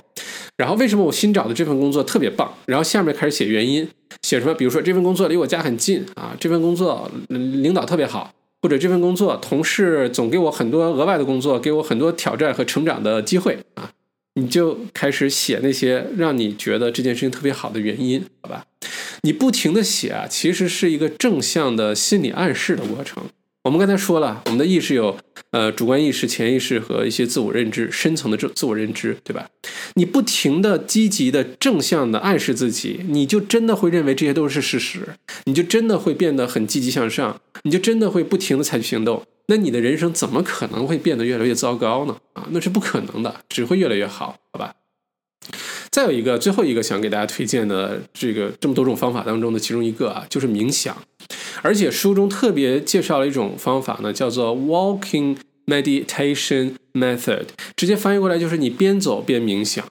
[0.57, 2.53] 然后为什么我新找的这份工作特别棒？
[2.66, 3.88] 然后下面开始写原因，
[4.22, 4.53] 写什么？
[4.53, 8.34] 比如说这份工作离我家很近啊，这份工作领导特别好。
[8.62, 13.91] 或者这份工作，同事总给我很多额外的工作，给我很多挑战和成长的机会啊，
[14.36, 18.66] 你就开始写那些让你觉得这件事情特别好的原因，好吧？
[19.22, 23.24] 你不停的写啊，其实是一个正向的心理暗示的过程。
[23.70, 25.16] 我们刚才说了，我们的意识有
[25.52, 29.48] 呃主观意识、潜意识和一些自我认知、深层的自自我认知，对吧？
[29.94, 35.10] 你不停的积极的正向的暗示自己，你就真的会认为这些都是事实，
[35.44, 39.22] 你就真的会变得很积极向上，你就真的会不停的采取行动。
[39.46, 42.18] 那你的人生怎么可能会变得越来越糟糕呢？
[42.34, 44.74] 啊，那是不可能的，只会越来越好，好吧？
[45.92, 50.98] 再有一个，最后一个想给大家推荐的这个这么多种方法当中的其中一个啊，就是冥想。
[51.62, 57.45] 而且书中特别介绍了一种方法呢，叫做 Walking Meditation Method，
[57.76, 59.86] 直接翻译过来就是你边走边冥想。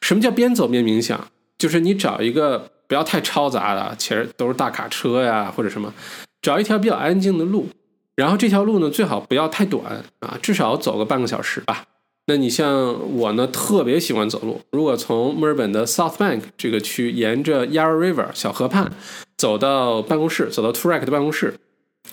[0.00, 1.28] 什么叫边走边冥想？
[1.58, 5.92] 就是你找一个不要太嘈杂的，其实都是大卡车呀或者什么，
[6.40, 7.68] 找一条比较安静的路，
[8.16, 11.84] 然后这条路呢最好不要太短啊，至少走个半个小时吧。
[12.26, 14.60] 那你像我呢，特别喜欢走路。
[14.70, 18.92] 如果从墨尔本的 South Bank 这个区，沿着 Yarra River 小河畔
[19.36, 21.54] 走到办公室，走到 t u r e k 的办公室，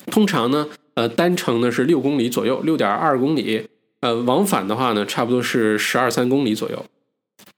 [0.07, 3.67] 通常呢，呃，单程呢是六公里左右，六点二公里。
[4.01, 6.85] 呃，往返的话呢，差不多是十二三公里左右。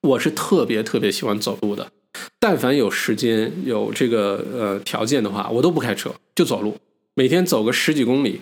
[0.02, 1.92] 我是特别特别喜欢走路的，
[2.40, 6.76] 但凡有时间有这个呃条件的话，我都不开车，就走路，
[7.14, 8.42] 每天走个十几公里。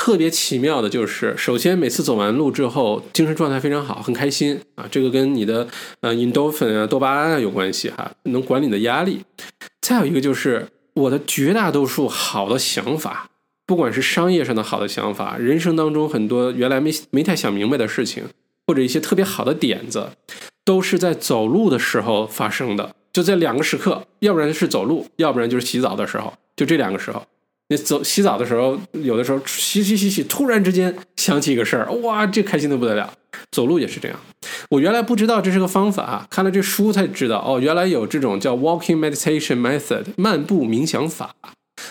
[0.00, 4.88] 特别奇妙的就是，首先每次走完路之后，精神状态非常好，很开心啊。
[4.90, 5.68] 这个跟你的
[6.00, 9.20] 呃 endorphin 啊、多巴胺啊有关系哈，能管理你的压力。
[9.82, 13.28] 再有一个就是，我的绝大多数好的想法，
[13.66, 18.24] 不管是商业上的好的想法，人生当中很多原来没没太想明白的事情，
[18.66, 20.08] 或者一些特别好的点子，
[20.64, 22.94] 都是在走路的时候发生的。
[23.12, 27.22] 就在两个时刻，要不然是走路，要不然就是洗澡的时候，就这两个时候。
[27.70, 33.14] 你走洗澡的时候，有的时候洗洗洗洗，突然之间想起一个事儿，哇，这开心的不得了。
[33.52, 34.18] 走路也是这样，
[34.70, 41.34] 我原来不知道这是个方法啊，看了这书才知道，哦，原来有这种叫 walking meditation method 漫步冥想法，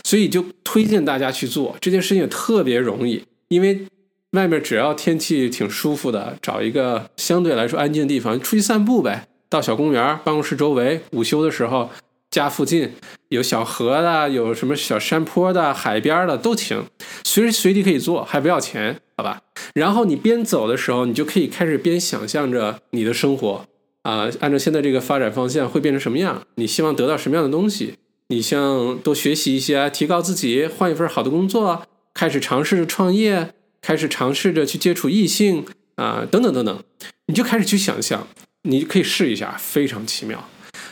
[0.03, 3.86] 所以就推荐大家去做这件事情也特别容易，因为
[4.32, 11.89] 外面只要天气挺舒服的，找一个相对来说安静的地方出去散步呗，到小公园、办公室周围，午休的时候。
[12.32, 12.91] 家附近
[13.30, 16.86] 有小河的，有什么小山坡的、海边的都行，
[17.23, 19.41] 随时随地可以做，还不要钱，好吧？
[19.73, 23.65] 然后你边走的时候，你就可以开始边想象着你的生活
[24.01, 26.43] 啊，按照现在这个发展方向会变成什么样？
[26.55, 27.95] 你希望得到什么样的东西？
[28.30, 35.65] 你像多学习一些，提高自己，换一份好的工作，开始尝试着创业，开始尝试着去接触异性
[35.95, 36.84] 啊，等等等等，
[37.27, 38.27] 你就开始去想象，
[38.63, 40.49] 你可以试一下，非常奇妙。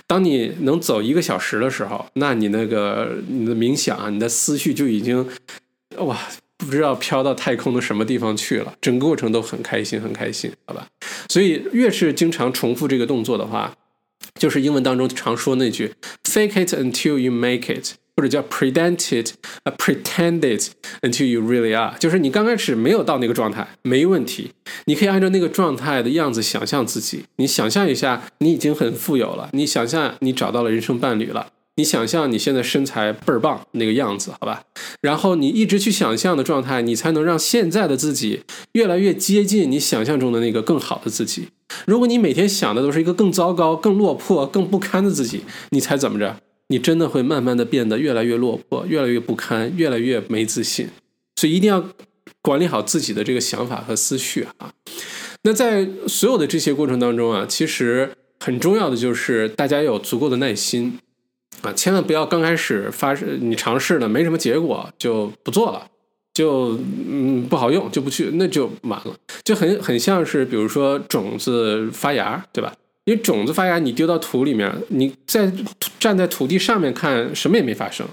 [0.08, 5.28] 当你能走一个小时的时候，那你那个你的冥想啊，你的思绪就已经
[5.97, 6.18] 哇，
[6.58, 8.74] 不知道飘到太空的什么地方去了。
[8.80, 10.88] 整个过程都很开心，很开心，好吧？
[11.28, 13.76] 所以越是经常重复这个动作的话，
[14.39, 15.93] 就是英文当中常说那句
[16.24, 20.72] fake it until you make it，或者叫 pretend it，呃，pretend it
[21.03, 24.51] until you really are，就是你刚开始没有到那个状态，没问题，
[24.86, 31.47] 你可以按照那个状态的样子想象自己，你想象一下，你已经很富有了，你想象你找到了人生伴侣了。
[31.80, 34.63] 你想象你现在身材倍儿棒那个样子，好吧？
[34.99, 38.41] 然后你一直去想象的状态，你才能让现在的自己
[38.72, 41.49] 越来越接近你想象中的那个更好的自己。
[41.86, 46.38] 如果你每天想的都是一个更糟糕、更落魄、更不堪的自己，你猜怎么着？
[46.68, 50.89] 你真的会慢慢的变得越来越落魄、越来越不堪、越来越没自信。
[51.36, 51.89] 所以一定要
[52.41, 54.72] 管理好自己的这个想法和思绪啊。
[55.43, 60.99] 那在所有的这些过程当中啊，其实很重要的就是大家要有足够的耐心。
[61.61, 65.88] 啊，千万不要刚开始发你尝试了没什么结果就不做了，
[66.32, 66.78] 就
[67.09, 72.72] 嗯不好用就不去，那就完了，就很很像是比如说种子发芽，对吧？
[73.08, 75.49] 因为种子发芽，你丢到土里面，你在
[75.97, 78.05] 站在土地上面看什么也没发生，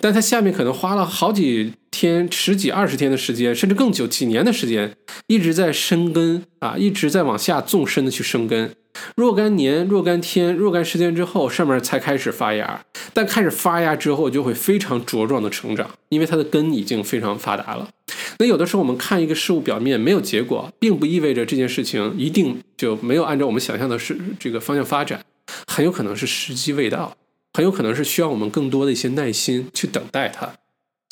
[0.00, 4.92] 但它下面可能花了好几天、十几、二十天的时间，甚至更久几年的时间，
[5.28, 8.74] 一直在生根啊，一直在往下纵深的去生根。
[9.16, 12.84] 若干年、若干天、若干时间之后，上面才开始发芽。
[13.12, 17.88] 但开始发芽之后，就会非常茁壮的成长，因为它的根已经非常发达了。
[18.38, 25.24] 那有的时候我们看一个事物表面没有结果，并不意味着这件事情一定就没有按照我们想象的是这个方向发展，
[25.66, 27.16] 很有可能是时机未到，
[27.52, 30.52] 很有可能是需要我们更多的一些耐心去等待它。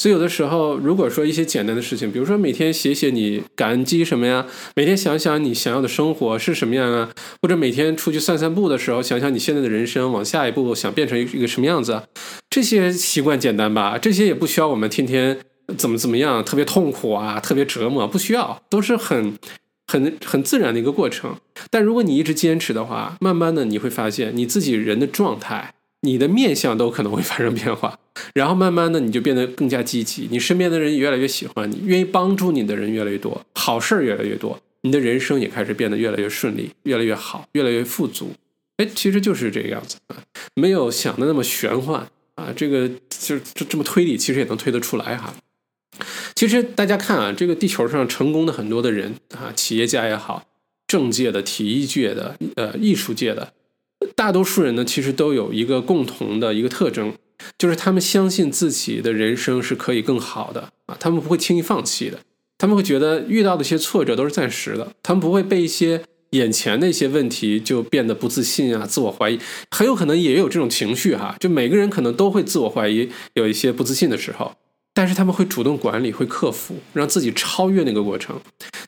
[0.01, 4.47] 所以有的时候，如果说一些简单的事情，比如说每天写写你感激什么呀，
[4.77, 7.11] 每天想想你想要的生活是什么样啊，
[7.43, 12.01] 或者每天出去散散步的时候，想想你现在的人生往下一步想变成一个什么样子，
[12.49, 13.99] 这些习惯简单吧？
[13.99, 15.37] 这些也不需要我们天天
[15.77, 19.35] 怎么怎么样，特别痛苦啊，特别折磨，不需要，都是很
[19.89, 21.35] 很很自然的一个过程。
[21.71, 25.75] 但如果你一直坚持的话，慢慢的你会发现你自己人的状态。
[26.03, 27.99] 你的面相都可能会发生变化，
[28.33, 38.31] 然后慢慢的你就变得更加积极，你身边的人越来越喜欢你，愿意帮助你的人越来越多，好事儿越来越多，你的人生也开始变得越来越顺利，越来越好，越来越富足。
[38.77, 40.23] 哎，其实就是这个样子啊，
[40.55, 45.35] 没有想的那么玄幻啊，这个就就这么推理，其实也能推得出来哈。
[46.37, 50.45] 其实大家看啊，这个地球上成功的很多的人啊，企业家也好，
[50.87, 53.53] 政界的、体育界的、呃，艺术界的。
[54.19, 57.15] 大多数人呢，其实都有一个共同的一个特征，
[57.57, 62.19] 就是他们相信自己的人生是可以更好的啊，他们不会轻易放弃的，
[62.59, 69.39] 他们会觉得遇到的一些挫折都是暂时的，他们不会被一些眼前的一些问题就变得不自信啊、自我怀疑，
[69.71, 74.51] 很有可能也有这种情绪哈，就每个人可能都会自我怀疑，有一些不自信的时候。
[74.99, 78.37] 但是他们会主动管理，会克服，让自己超越那个过程。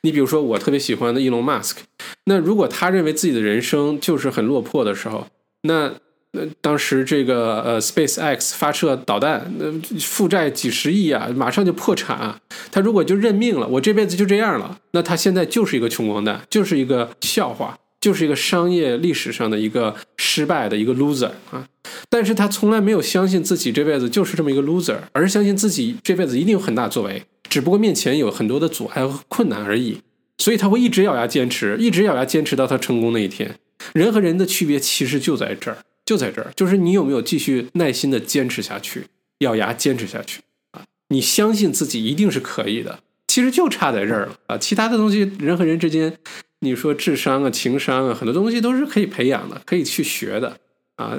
[0.01, 1.79] 你比如说，我特别喜欢的伊隆马斯克，
[2.25, 5.25] 那如果他认为自己的人生就是很落魄的时候，
[5.61, 5.89] 那
[6.33, 12.37] 那当时这个呃 Space X 发射导弹，那负债几十亿啊，马上就破产啊。
[12.73, 17.77] 他如果就认命了，我这辈子就这样了，那他现在就是一个穷光蛋，就是一个笑话。
[18.01, 21.67] 就是一个商业历史上的一个失败的一个 loser 啊，
[22.09, 29.99] 但是他从来没有相信自己这辈子就是这么一个 loser，而是相信自己这辈子一定有很大作为，只不过面前有很多的阻碍和困难而已。
[30.39, 33.55] 所以他会一直咬牙坚持，一直咬牙坚持到他成功那一天。
[33.93, 39.05] 人和人的区别其实就在这儿，就在这儿，就是你有没有继续耐心的坚持下去，
[39.39, 40.41] 咬牙坚持下去
[40.71, 40.81] 啊？
[41.09, 44.57] 你相信自己一定是可以的，其实就差在这儿了啊！
[44.57, 46.17] 其他的东西，人和人之间。
[46.63, 50.55] 你说智商啊、情商啊，很多东西都是可以培养的，可以去学的
[50.95, 51.17] 啊。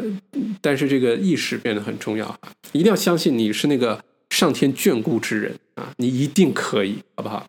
[0.61, 2.38] 但是这个意识变得很重要啊，
[2.70, 7.49] 一定要相信你是那个上天眷顾之人啊，你一定可以，好不好？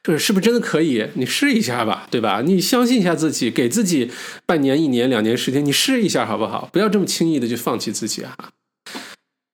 [0.00, 1.04] 这是不是真的可以？
[1.14, 2.40] 你试一下吧，对吧？
[2.42, 4.08] 你相信一下自己，给自己
[4.46, 6.70] 半年、一年、两年时间，你试一下好不好？
[6.72, 8.36] 不要这么轻易的就放弃自己啊。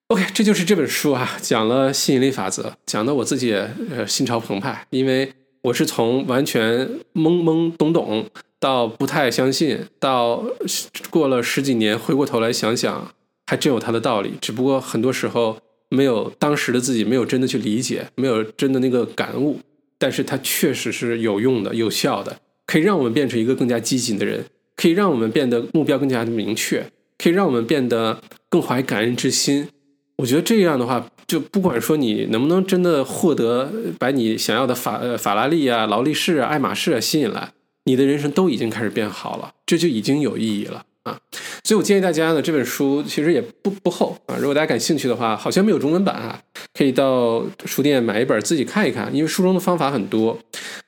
[0.08, 5.32] OK，这就是这本书啊，讲了吸引力法则，讲的我自己呃心潮澎湃，因为。
[5.68, 8.24] 我是从完全懵懵懂懂
[8.58, 10.42] 到不太相信，到
[11.10, 13.12] 过了十几年回过头来想想，
[13.46, 14.32] 还真有它的道理。
[14.40, 15.58] 只不过很多时候
[15.90, 19.60] 没有当时的自己没有真的去理解，没有真的那个感悟。
[19.98, 24.44] 但是它确实是有用的、有效的，可以让我们变成一个更加积极的人，
[24.76, 26.86] 可以让我们变得目标更加的明确，
[27.18, 29.68] 可以让我们变得更怀感恩之心。
[30.16, 37.52] 我觉得这样的话，就不管说你能不能真的获得把你想要的法呃法拉利啊、劳力士啊、爱马仕啊吸引来，
[37.84, 41.20] 你的人生都已经开始变好了，这就已经有意义了啊！
[41.62, 44.36] 所以我建议大家呢，这本书其实也不不厚啊。
[44.38, 46.40] 如果大家感兴趣的话，好像没有中文版啊，
[46.72, 50.38] 可以到书店买一本自己看一看，因为书中的方法很多。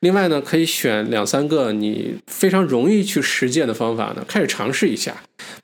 [0.01, 5.15] 另外呢，可以选两三个你非常容易去实践的方法呢，开始尝试一下，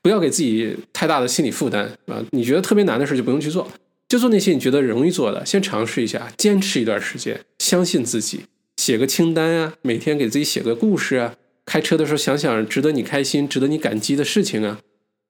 [0.02, 2.22] 不要给自己太大的心理负担啊。
[2.32, 3.66] 你觉得特别难的事就不用去做，
[4.08, 8.42] 就做那些你觉得容易做的，先尝试一下，坚持一段时间，相信自己，
[8.76, 11.34] 写个清单啊，每天给自己写个故事啊，
[11.64, 14.80] 开车的时候想想值得你开心、值得你感激的事情啊。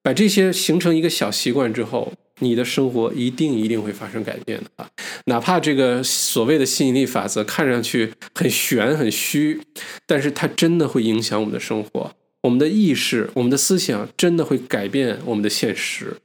[0.03, 4.89] 把这些形成一个小习惯之后，你的生活一定一定会发生改变的啊！
[5.25, 9.59] 哪怕这个所谓的吸引力法则看上去很玄很虚，
[10.05, 12.13] 但是它真的会影响我们的生活，
[12.43, 16.15] 我们的意识、我们的思想真的会改变我们的现实，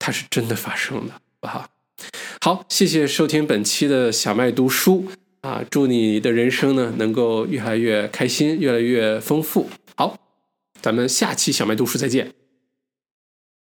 [0.00, 1.12] 它是真的发生的，
[1.46, 1.68] 好？
[2.44, 5.06] 好，谢谢收听本期的小麦读书
[5.42, 5.62] 啊！
[5.70, 9.70] 祝你的人生呢能够越来越开心，越来越丰富。
[9.94, 10.18] 好，
[10.80, 12.32] 咱们下期小麦读书再见。